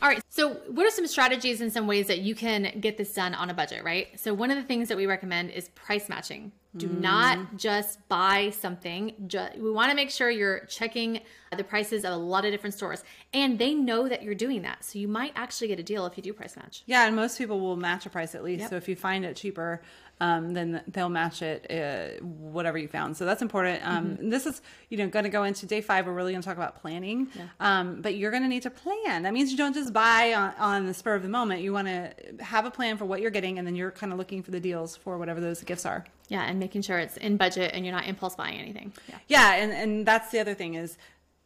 all 0.02 0.10
right. 0.10 0.22
So, 0.30 0.54
what 0.68 0.86
are 0.86 0.90
some 0.90 1.06
strategies 1.06 1.62
and 1.62 1.72
some 1.72 1.86
ways 1.86 2.08
that 2.08 2.20
you 2.20 2.34
can 2.34 2.80
get 2.80 2.98
this 2.98 3.14
done 3.14 3.36
on 3.36 3.50
a 3.50 3.54
budget, 3.54 3.84
right? 3.84 4.08
So, 4.20 4.34
one 4.34 4.50
of 4.50 4.58
the 4.58 4.64
things 4.64 4.88
that 4.90 4.98
we 4.98 5.06
recommend 5.06 5.52
is 5.52 5.70
price 5.70 6.10
matching. 6.10 6.52
Do 6.76 6.88
mm. 6.88 7.02
not 7.02 7.58
just 7.58 8.08
buy 8.08 8.52
something. 8.52 9.14
Just, 9.28 9.58
we 9.58 9.70
want 9.72 9.90
to 9.90 9.96
make 9.96 10.10
sure 10.10 10.30
you're 10.30 10.66
checking 10.66 11.20
the 11.56 11.64
prices 11.64 12.06
of 12.06 12.14
a 12.14 12.18
lot 12.18 12.46
of 12.46 12.52
different 12.52 12.74
stores 12.74 13.04
and 13.34 13.60
they 13.60 13.74
know 13.74 14.08
that 14.08 14.24
you're 14.24 14.36
doing 14.36 14.62
that. 14.62 14.86
So, 14.86 14.98
you 15.00 15.08
might 15.08 15.34
actually 15.36 15.68
get 15.68 15.80
a 15.80 15.84
deal 15.84 16.06
if 16.06 16.16
you 16.16 16.24
do 16.24 16.32
price 16.32 16.56
match. 16.56 16.84
Yeah. 16.86 17.06
And 17.06 17.16
most 17.16 17.38
people 17.38 17.60
will 17.60 17.76
match 17.76 18.06
a 18.06 18.10
price 18.10 18.36
at 18.36 18.44
least. 18.44 18.62
Yep. 18.62 18.70
So, 18.70 18.76
if 18.78 18.88
you 18.88 18.96
find 18.96 19.26
it 19.26 19.36
cheaper, 19.36 19.82
um, 20.22 20.54
then 20.54 20.84
they'll 20.88 21.10
match 21.10 21.42
it 21.42 21.66
uh, 21.72 22.24
whatever 22.24 22.78
you 22.78 22.88
found. 22.88 23.18
So 23.18 23.26
that's 23.26 23.42
important. 23.42 23.82
Um, 23.84 24.06
mm-hmm. 24.06 24.30
This 24.30 24.46
is 24.46 24.62
you 24.90 24.98
know 25.00 25.08
going 25.08 25.24
to 25.24 25.30
go 25.30 25.44
into 25.44 25.66
day 25.66 25.82
five. 25.82 26.06
We're 26.06 26.14
really 26.14 26.32
going 26.32 26.44
to 26.44 26.48
talk 26.48 26.58
about 26.58 26.80
planning, 26.80 27.28
yeah. 27.36 27.48
um, 27.60 28.02
but 28.02 28.16
you're 28.16 28.30
going 28.30 28.44
to 28.44 28.50
need 28.50 28.62
to 28.64 28.70
plan. 28.70 29.24
That 29.24 29.34
means 29.34 29.52
you 29.52 29.58
don't 29.58 29.74
just 29.74 29.92
buy 29.92 30.34
on, 30.34 30.54
on 30.60 30.86
the 30.86 30.94
spur 30.94 31.16
of 31.16 31.24
the 31.24 31.30
moment. 31.30 31.62
You 31.62 31.74
want 31.74 31.88
to 31.88 32.14
have 32.40 32.66
a 32.66 32.72
plan 32.72 32.98
for 32.98 33.06
what 33.06 33.20
you're 33.20 33.32
getting, 33.32 33.58
and 33.58 33.68
then 33.68 33.76
you're 33.76 33.90
kind 33.90 34.14
of 34.14 34.20
looking 34.20 34.44
for 34.44 34.52
the 34.52 34.60
deals 34.60 34.96
for 34.96 35.18
whatever 35.18 35.42
those 35.42 35.64
gifts 35.64 35.88
are. 35.88 36.06
Yeah, 36.32 36.44
and 36.44 36.62
making 36.62 36.84
sure 36.84 36.98
it's 36.98 37.18
in 37.18 37.36
budget 37.36 37.72
and 37.74 37.86
you're 37.86 37.94
not 37.94 38.08
impulse 38.08 38.36
buying 38.36 38.58
anything. 38.58 38.94
Yeah, 39.10 39.18
yeah, 39.28 39.56
and 39.56 39.74
and 39.74 40.06
that's 40.06 40.32
the 40.32 40.40
other 40.40 40.54
thing 40.54 40.76
is 40.76 40.98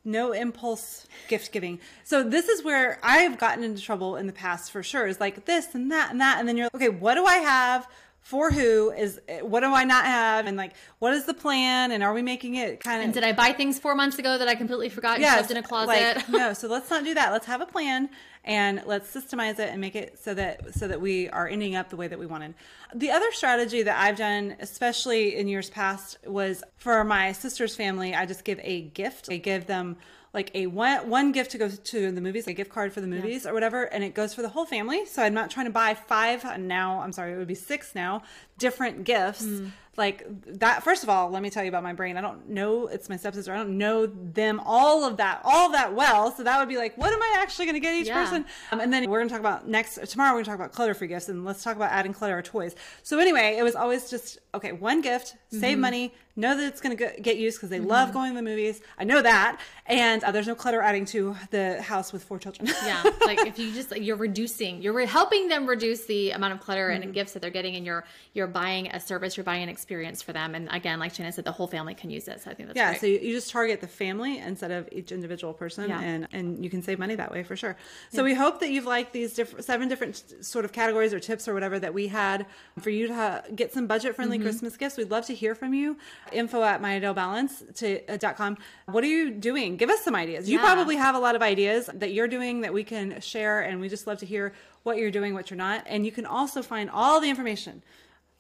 no 0.04 0.32
impulse 0.32 1.08
gift 1.28 1.52
giving. 1.52 1.80
So 2.04 2.22
this 2.22 2.50
is 2.50 2.64
where 2.64 3.00
I've 3.02 3.40
gotten 3.40 3.64
into 3.64 3.82
trouble 3.82 4.16
in 4.16 4.28
the 4.28 4.34
past 4.34 4.72
for 4.72 4.84
sure. 4.84 5.08
Is 5.08 5.20
like 5.20 5.46
this 5.46 5.74
and 5.74 5.92
that 5.92 6.12
and 6.12 6.22
that, 6.22 6.38
and 6.38 6.48
then 6.48 6.56
you're 6.56 6.70
like, 6.72 6.76
okay. 6.76 6.90
What 6.90 7.16
do 7.16 7.26
I 7.26 7.38
have? 7.38 7.88
For 8.26 8.50
who 8.50 8.90
is 8.90 9.22
what 9.42 9.60
do 9.60 9.68
I 9.68 9.84
not 9.84 10.04
have 10.04 10.48
and 10.48 10.58
like 10.58 10.74
what 10.98 11.14
is 11.14 11.26
the 11.26 11.34
plan 11.36 11.92
and 11.92 12.02
are 12.02 12.12
we 12.12 12.24
making 12.24 12.56
it 12.56 12.80
kind 12.80 12.98
of 12.98 13.06
and 13.06 13.14
did 13.14 13.24
I 13.24 13.34
buy 13.34 13.52
things 13.52 13.78
four 13.78 13.94
months 13.94 14.18
ago 14.18 14.40
that 14.40 14.48
I 14.48 14.56
completely 14.56 14.90
forgot 14.90 15.18
and 15.18 15.22
yes, 15.22 15.38
shoved 15.38 15.52
in 15.52 15.58
a 15.58 15.62
closet? 15.62 16.16
Like, 16.16 16.30
no, 16.30 16.54
so 16.54 16.68
let's 16.68 16.90
not 16.90 17.04
do 17.04 17.14
that. 17.14 17.32
Let's 17.32 17.46
have 17.46 17.62
a 17.62 17.68
plan 17.68 18.10
and 18.44 18.82
let's 18.88 19.16
systemize 19.16 19.60
it 19.60 19.70
and 19.70 19.80
make 19.80 19.96
it 19.96 20.18
so 20.18 20.34
that 20.34 20.74
so 20.74 20.88
that 20.88 21.00
we 21.00 21.30
are 21.30 21.48
ending 21.48 21.76
up 21.76 21.90
the 21.90 21.98
way 21.98 22.08
that 22.08 22.18
we 22.18 22.26
wanted. 22.26 22.56
The 22.96 23.12
other 23.12 23.32
strategy 23.32 23.84
that 23.84 24.02
I've 24.02 24.18
done, 24.18 24.56
especially 24.60 25.36
in 25.36 25.48
years 25.48 25.70
past, 25.70 26.18
was 26.26 26.64
for 26.78 27.04
my 27.04 27.32
sister's 27.32 27.76
family. 27.76 28.16
I 28.16 28.26
just 28.26 28.44
give 28.44 28.60
a 28.64 28.82
gift. 28.82 29.28
I 29.30 29.38
give 29.38 29.68
them 29.68 29.98
like 30.36 30.52
a 30.54 30.68
one 30.68 31.10
one 31.10 31.32
gift 31.32 31.52
to 31.52 31.58
go 31.58 31.70
to 31.70 32.12
the 32.12 32.22
movies, 32.22 32.46
a 32.46 32.54
gift 32.54 32.70
card 32.70 32.94
for 32.94 33.02
the 33.02 33.08
movies 33.08 33.46
yeah. 33.46 33.52
or 33.52 33.54
whatever, 33.54 33.86
and 33.86 34.04
it 34.04 34.14
goes 34.14 34.36
for 34.36 34.44
the 34.44 34.50
whole 34.50 34.66
family. 34.66 35.06
So 35.06 35.24
I'm 35.24 35.34
not 35.34 35.50
trying 35.50 35.66
to 35.66 35.72
buy 35.72 35.96
five 35.96 36.44
now. 36.60 37.00
I'm 37.00 37.12
sorry, 37.12 37.34
it 37.34 37.38
would 37.38 37.48
be 37.48 37.56
six 37.56 37.96
now 37.96 38.22
different 38.58 39.04
gifts. 39.04 39.44
Mm. 39.44 39.72
Like 39.98 40.26
that. 40.60 40.84
First 40.84 41.04
of 41.04 41.10
all, 41.10 41.30
let 41.30 41.42
me 41.42 41.50
tell 41.50 41.64
you 41.64 41.70
about 41.70 41.84
my 41.84 41.94
brain. 41.94 42.18
I 42.18 42.22
don't 42.22 42.50
know. 42.50 42.88
It's 42.88 43.08
my 43.08 43.16
stepsister. 43.16 43.54
I 43.54 43.58
don't 43.58 43.78
know 43.78 44.06
them 44.06 44.62
all 44.66 45.06
of 45.06 45.18
that 45.18 45.42
all 45.44 45.68
of 45.68 45.72
that 45.72 45.96
well. 45.96 46.32
So 46.36 46.44
that 46.44 46.60
would 46.60 46.68
be 46.68 46.78
like, 46.78 46.98
what 46.98 47.14
am 47.14 47.22
I 47.22 47.38
actually 47.40 47.66
going 47.66 47.76
to 47.76 47.80
get 47.80 47.96
each 47.96 48.08
yeah. 48.08 48.24
person? 48.24 48.46
Um, 48.72 48.82
and 48.82 48.92
then 48.92 49.10
we're 49.10 49.20
going 49.20 49.30
to 49.30 49.34
talk 49.34 49.40
about 49.40 49.68
next 49.68 49.96
tomorrow. 50.08 50.32
We're 50.32 50.44
going 50.44 50.46
to 50.46 50.50
talk 50.52 50.60
about 50.60 50.72
clutter 50.74 50.94
free 50.94 51.08
gifts, 51.08 51.30
and 51.30 51.46
let's 51.46 51.64
talk 51.64 51.76
about 51.76 51.92
adding 51.92 52.14
clutter 52.14 52.38
or 52.38 52.42
toys. 52.42 52.76
So 53.04 53.20
anyway, 53.20 53.56
it 53.58 53.64
was 53.64 53.76
always 53.76 54.10
just 54.10 54.40
okay. 54.54 54.74
One 54.74 55.02
gift, 55.02 55.36
save 55.50 55.62
mm-hmm. 55.62 55.82
money, 55.82 56.14
know 56.36 56.58
that 56.58 56.66
it's 56.68 56.82
going 56.82 56.98
to 56.98 57.22
get 57.22 57.38
used 57.38 57.58
because 57.58 57.70
they 57.70 57.80
mm-hmm. 57.80 57.88
love 57.88 58.12
going 58.12 58.32
to 58.32 58.36
the 58.36 58.42
movies. 58.42 58.82
I 58.98 59.06
know 59.06 59.22
that, 59.22 59.62
and 59.86 60.24
uh, 60.24 60.32
there's 60.32 60.48
no 60.48 60.56
clutter 60.56 60.82
adding 60.82 61.06
to 61.06 61.36
the 61.52 61.82
house 61.82 62.12
with 62.12 62.24
four 62.24 62.40
children. 62.40 62.68
yeah, 62.86 63.02
like 63.26 63.40
if 63.46 63.58
you 63.58 63.74
just 63.74 63.92
like, 63.92 64.04
you're 64.04 64.18
reducing, 64.18 64.82
you're 64.82 65.06
helping 65.06 65.48
them 65.48 65.66
reduce 65.66 66.06
the 66.06 66.32
amount 66.32 66.54
of 66.54 66.60
clutter 66.60 66.90
mm-hmm. 66.90 67.04
and 67.04 67.14
gifts 67.14 67.34
that 67.34 67.42
they're 67.42 67.50
getting, 67.50 67.76
and 67.76 67.86
you're 67.86 68.04
you're 68.34 68.48
buying 68.48 68.88
a 68.88 69.00
service, 69.00 69.38
you're 69.38 69.44
buying 69.44 69.64
an 69.64 69.70
experience 69.70 69.85
for 70.22 70.34
them. 70.34 70.56
And 70.56 70.68
again, 70.72 71.00
like 71.00 71.14
Shannon 71.14 71.32
said, 71.32 71.46
the 71.46 71.52
whole 71.52 71.68
family 71.68 71.94
can 71.94 72.10
use 72.10 72.28
it. 72.28 72.42
So 72.42 72.52
I 72.52 72.54
think 72.54 72.70
that's 72.70 72.78
yeah. 72.78 72.92
Great. 72.92 73.02
So 73.02 73.08
you, 73.08 73.34
just 73.34 73.52
target 73.52 73.82
the 73.82 73.88
family 73.88 74.40
instead 74.40 74.72
of 74.72 74.90
each 74.92 75.12
individual 75.12 75.54
person, 75.54 75.90
yeah. 75.90 76.02
and 76.02 76.28
and 76.32 76.64
you 76.64 76.70
can 76.70 76.82
save 76.82 77.00
money 77.00 77.16
that 77.16 77.32
way 77.32 77.44
for 77.44 77.56
sure. 77.56 77.78
So 78.12 78.18
yeah. 78.22 78.24
we 78.24 78.34
hope 78.34 78.60
that 78.62 78.70
you've 78.70 78.86
liked 78.86 79.14
these 79.14 79.34
different 79.34 79.66
seven 79.66 79.88
different 79.88 80.24
sort 80.42 80.66
of 80.66 80.72
categories 80.72 81.14
or 81.14 81.20
tips 81.20 81.48
or 81.48 81.54
whatever 81.54 81.80
that 81.80 81.94
we 81.94 82.08
had 82.08 82.46
for 82.80 82.90
you 82.90 83.08
to 83.08 83.44
get 83.56 83.74
some 83.74 83.88
budget 83.88 84.16
friendly 84.16 84.38
mm-hmm. 84.38 84.48
Christmas 84.48 84.76
gifts. 84.78 84.98
We'd 84.98 85.12
love 85.12 85.26
to 85.28 85.36
hear 85.36 85.56
from 85.56 85.74
you. 85.74 85.98
Info 86.32 86.64
at 86.64 86.82
my 86.82 87.00
MyIdealBalance.com. 87.00 88.54
Uh, 88.54 88.92
what 88.92 89.04
are 89.04 89.08
you 89.08 89.32
doing? 89.32 89.78
Give 89.78 89.90
us 89.90 90.02
some 90.02 90.16
ideas. 90.16 90.50
You 90.50 90.58
yeah. 90.58 90.66
probably 90.66 90.96
have 90.96 91.16
a 91.16 91.20
lot 91.20 91.36
of 91.36 91.42
ideas 91.42 91.90
that 91.94 92.14
you're 92.14 92.28
doing 92.28 92.62
that 92.62 92.74
we 92.74 92.84
can 92.84 93.20
share, 93.22 93.62
and 93.62 93.80
we 93.80 93.90
just 93.90 94.08
love 94.08 94.20
to 94.20 94.26
hear 94.26 94.54
what 94.84 94.98
you're 94.98 95.12
doing, 95.12 95.34
what 95.34 95.50
you're 95.50 95.58
not. 95.58 95.84
And 95.88 96.06
you 96.06 96.12
can 96.12 96.26
also 96.26 96.62
find 96.62 96.90
all 96.90 97.20
the 97.20 97.30
information 97.30 97.84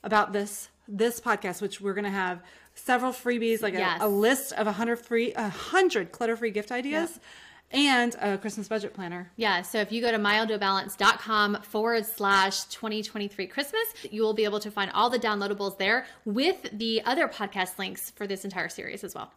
about 0.03 0.31
this 0.31 0.69
this 0.87 1.19
podcast, 1.19 1.61
which 1.61 1.81
we're 1.81 1.93
going 1.93 2.05
to 2.05 2.09
have 2.09 2.41
several 2.75 3.11
freebies, 3.11 3.61
like 3.61 3.73
yes. 3.73 4.01
a, 4.01 4.05
a, 4.05 4.09
list 4.09 4.53
of 4.53 4.67
a 4.67 4.71
hundred 4.71 4.97
free, 4.97 5.33
a 5.33 5.49
hundred 5.49 6.11
clutter 6.11 6.35
free 6.35 6.51
gift 6.51 6.71
ideas. 6.71 7.11
Yep 7.13 7.23
and 7.71 8.15
a 8.21 8.37
Christmas 8.37 8.67
budget 8.67 8.93
planner. 8.93 9.31
Yeah. 9.35 9.61
So 9.61 9.79
if 9.79 9.91
you 9.91 10.01
go 10.01 10.11
to 10.11 10.17
myidealbalance.com 10.17 11.61
forward 11.63 12.05
slash 12.05 12.65
2023 12.65 13.47
Christmas, 13.47 13.83
you 14.09 14.21
will 14.21 14.33
be 14.33 14.45
able 14.45 14.59
to 14.59 14.71
find 14.71 14.91
all 14.91 15.09
the 15.09 15.19
downloadables 15.19 15.77
there 15.77 16.05
with 16.23 16.69
the 16.71 17.01
other 17.05 17.27
podcast 17.27 17.77
links 17.77 18.11
for 18.11 18.27
this 18.27 18.45
entire 18.45 18.69
series 18.69 19.03
as 19.03 19.15
well. 19.15 19.31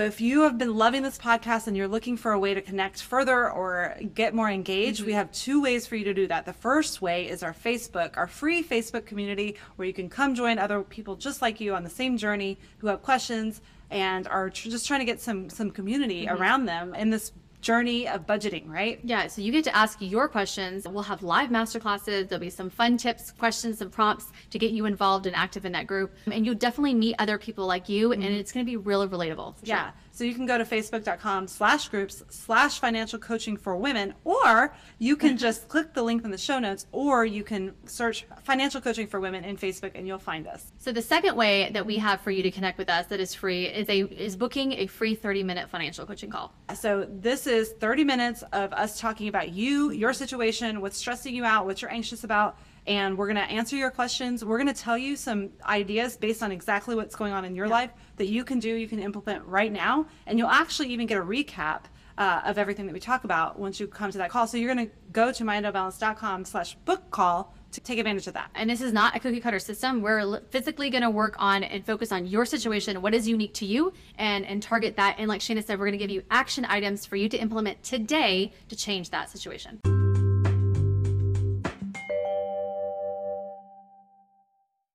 If 0.00 0.20
you 0.20 0.40
have 0.40 0.58
been 0.58 0.74
loving 0.74 1.04
this 1.04 1.16
podcast 1.16 1.68
and 1.68 1.76
you're 1.76 1.86
looking 1.86 2.16
for 2.16 2.32
a 2.32 2.38
way 2.38 2.52
to 2.52 2.60
connect 2.60 3.00
further 3.00 3.48
or 3.48 3.96
get 4.12 4.34
more 4.34 4.50
engaged, 4.50 4.98
mm-hmm. 4.98 5.06
we 5.06 5.12
have 5.12 5.30
two 5.30 5.62
ways 5.62 5.86
for 5.86 5.94
you 5.94 6.02
to 6.02 6.12
do 6.12 6.26
that. 6.26 6.46
The 6.46 6.52
first 6.52 7.00
way 7.00 7.28
is 7.28 7.44
our 7.44 7.54
Facebook, 7.54 8.16
our 8.16 8.26
free 8.26 8.60
Facebook 8.60 9.06
community 9.06 9.54
where 9.76 9.86
you 9.86 9.94
can 9.94 10.08
come 10.08 10.34
join 10.34 10.58
other 10.58 10.82
people 10.82 11.14
just 11.14 11.40
like 11.40 11.60
you 11.60 11.76
on 11.76 11.84
the 11.84 11.90
same 11.90 12.16
journey 12.16 12.58
who 12.78 12.88
have 12.88 13.02
questions 13.02 13.60
and 13.88 14.26
are 14.26 14.50
tr- 14.50 14.68
just 14.68 14.84
trying 14.84 14.98
to 14.98 15.06
get 15.06 15.20
some 15.20 15.48
some 15.48 15.70
community 15.70 16.26
mm-hmm. 16.26 16.42
around 16.42 16.64
them 16.64 16.92
in 16.96 17.10
this 17.10 17.30
journey 17.64 18.06
of 18.06 18.26
budgeting, 18.26 18.68
right? 18.68 19.00
Yeah, 19.02 19.26
so 19.26 19.40
you 19.40 19.50
get 19.50 19.64
to 19.64 19.74
ask 19.74 19.96
your 20.00 20.28
questions. 20.28 20.86
We'll 20.86 21.02
have 21.02 21.22
live 21.22 21.48
masterclasses. 21.48 22.28
There'll 22.28 22.40
be 22.40 22.50
some 22.50 22.68
fun 22.68 22.98
tips, 22.98 23.32
questions, 23.32 23.80
and 23.80 23.90
prompts 23.90 24.26
to 24.50 24.58
get 24.58 24.72
you 24.72 24.84
involved 24.84 25.26
and 25.26 25.34
active 25.34 25.64
in 25.64 25.72
that 25.72 25.86
group. 25.86 26.14
And 26.30 26.44
you'll 26.44 26.54
definitely 26.54 26.94
meet 26.94 27.16
other 27.18 27.38
people 27.38 27.66
like 27.66 27.88
you, 27.88 28.10
mm-hmm. 28.10 28.22
and 28.22 28.34
it's 28.34 28.52
going 28.52 28.64
to 28.64 28.70
be 28.70 28.76
really 28.76 29.08
relatable. 29.08 29.54
Yeah. 29.62 29.84
Sure. 29.84 29.92
So 30.14 30.22
you 30.22 30.32
can 30.32 30.46
go 30.46 30.56
to 30.56 30.64
facebook.com 30.64 31.48
slash 31.48 31.88
groups 31.88 32.22
slash 32.28 32.78
financial 32.78 33.18
coaching 33.18 33.56
for 33.56 33.76
women, 33.76 34.14
or 34.22 34.72
you 35.00 35.16
can 35.16 35.36
just 35.36 35.66
click 35.68 35.92
the 35.92 36.04
link 36.04 36.24
in 36.24 36.30
the 36.30 36.38
show 36.38 36.60
notes, 36.60 36.86
or 36.92 37.24
you 37.24 37.42
can 37.42 37.74
search 37.86 38.24
financial 38.44 38.80
coaching 38.80 39.08
for 39.08 39.18
women 39.18 39.42
in 39.42 39.56
Facebook 39.56 39.90
and 39.96 40.06
you'll 40.06 40.20
find 40.20 40.46
us. 40.46 40.70
So 40.78 40.92
the 40.92 41.02
second 41.02 41.34
way 41.34 41.68
that 41.72 41.84
we 41.84 41.96
have 41.96 42.20
for 42.20 42.30
you 42.30 42.44
to 42.44 42.52
connect 42.52 42.78
with 42.78 42.88
us 42.88 43.06
that 43.06 43.18
is 43.18 43.34
free 43.34 43.66
is 43.66 43.88
a 43.88 44.02
is 44.02 44.36
booking 44.36 44.74
a 44.74 44.86
free 44.86 45.16
30 45.16 45.42
minute 45.42 45.68
financial 45.68 46.06
coaching 46.06 46.30
call. 46.30 46.54
So 46.76 47.08
this 47.10 47.48
is 47.48 47.72
30 47.80 48.04
minutes 48.04 48.44
of 48.52 48.72
us 48.72 49.00
talking 49.00 49.26
about 49.26 49.50
you, 49.50 49.90
your 49.90 50.12
situation, 50.12 50.80
what's 50.80 50.96
stressing 50.96 51.34
you 51.34 51.44
out, 51.44 51.66
what 51.66 51.82
you're 51.82 51.90
anxious 51.90 52.22
about 52.22 52.56
and 52.86 53.16
we're 53.16 53.26
going 53.26 53.36
to 53.36 53.52
answer 53.52 53.76
your 53.76 53.90
questions. 53.90 54.44
We're 54.44 54.58
going 54.58 54.72
to 54.72 54.80
tell 54.80 54.98
you 54.98 55.16
some 55.16 55.50
ideas 55.64 56.16
based 56.16 56.42
on 56.42 56.52
exactly 56.52 56.94
what's 56.94 57.16
going 57.16 57.32
on 57.32 57.44
in 57.44 57.54
your 57.54 57.68
life 57.68 57.90
that 58.16 58.26
you 58.26 58.44
can 58.44 58.58
do, 58.58 58.74
you 58.74 58.88
can 58.88 58.98
implement 58.98 59.44
right 59.44 59.72
now, 59.72 60.06
and 60.26 60.38
you'll 60.38 60.48
actually 60.48 60.88
even 60.90 61.06
get 61.06 61.18
a 61.18 61.24
recap 61.24 61.82
uh, 62.16 62.42
of 62.44 62.58
everything 62.58 62.86
that 62.86 62.92
we 62.92 63.00
talk 63.00 63.24
about 63.24 63.58
once 63.58 63.80
you 63.80 63.86
come 63.86 64.10
to 64.10 64.18
that 64.18 64.30
call. 64.30 64.46
So 64.46 64.56
you're 64.56 64.72
going 64.72 64.86
to 64.86 64.92
go 65.12 65.32
to 65.32 65.44
myidealbalance.com 65.44 66.44
slash 66.44 66.76
book 66.84 67.10
call 67.10 67.54
to 67.72 67.80
take 67.80 67.98
advantage 67.98 68.28
of 68.28 68.34
that. 68.34 68.50
And 68.54 68.70
this 68.70 68.80
is 68.80 68.92
not 68.92 69.16
a 69.16 69.18
cookie 69.18 69.40
cutter 69.40 69.58
system. 69.58 70.00
We're 70.00 70.40
physically 70.50 70.90
going 70.90 71.02
to 71.02 71.10
work 71.10 71.34
on 71.38 71.64
and 71.64 71.84
focus 71.84 72.12
on 72.12 72.26
your 72.26 72.44
situation, 72.44 73.02
what 73.02 73.14
is 73.14 73.26
unique 73.26 73.54
to 73.54 73.66
you, 73.66 73.92
and 74.16 74.46
and 74.46 74.62
target 74.62 74.96
that. 74.96 75.16
And 75.18 75.28
like 75.28 75.40
Shayna 75.40 75.64
said, 75.64 75.78
we're 75.78 75.86
going 75.86 75.98
to 75.98 76.04
give 76.04 76.10
you 76.10 76.22
action 76.30 76.64
items 76.66 77.04
for 77.04 77.16
you 77.16 77.28
to 77.28 77.36
implement 77.36 77.82
today 77.82 78.52
to 78.68 78.76
change 78.76 79.10
that 79.10 79.28
situation. 79.28 79.80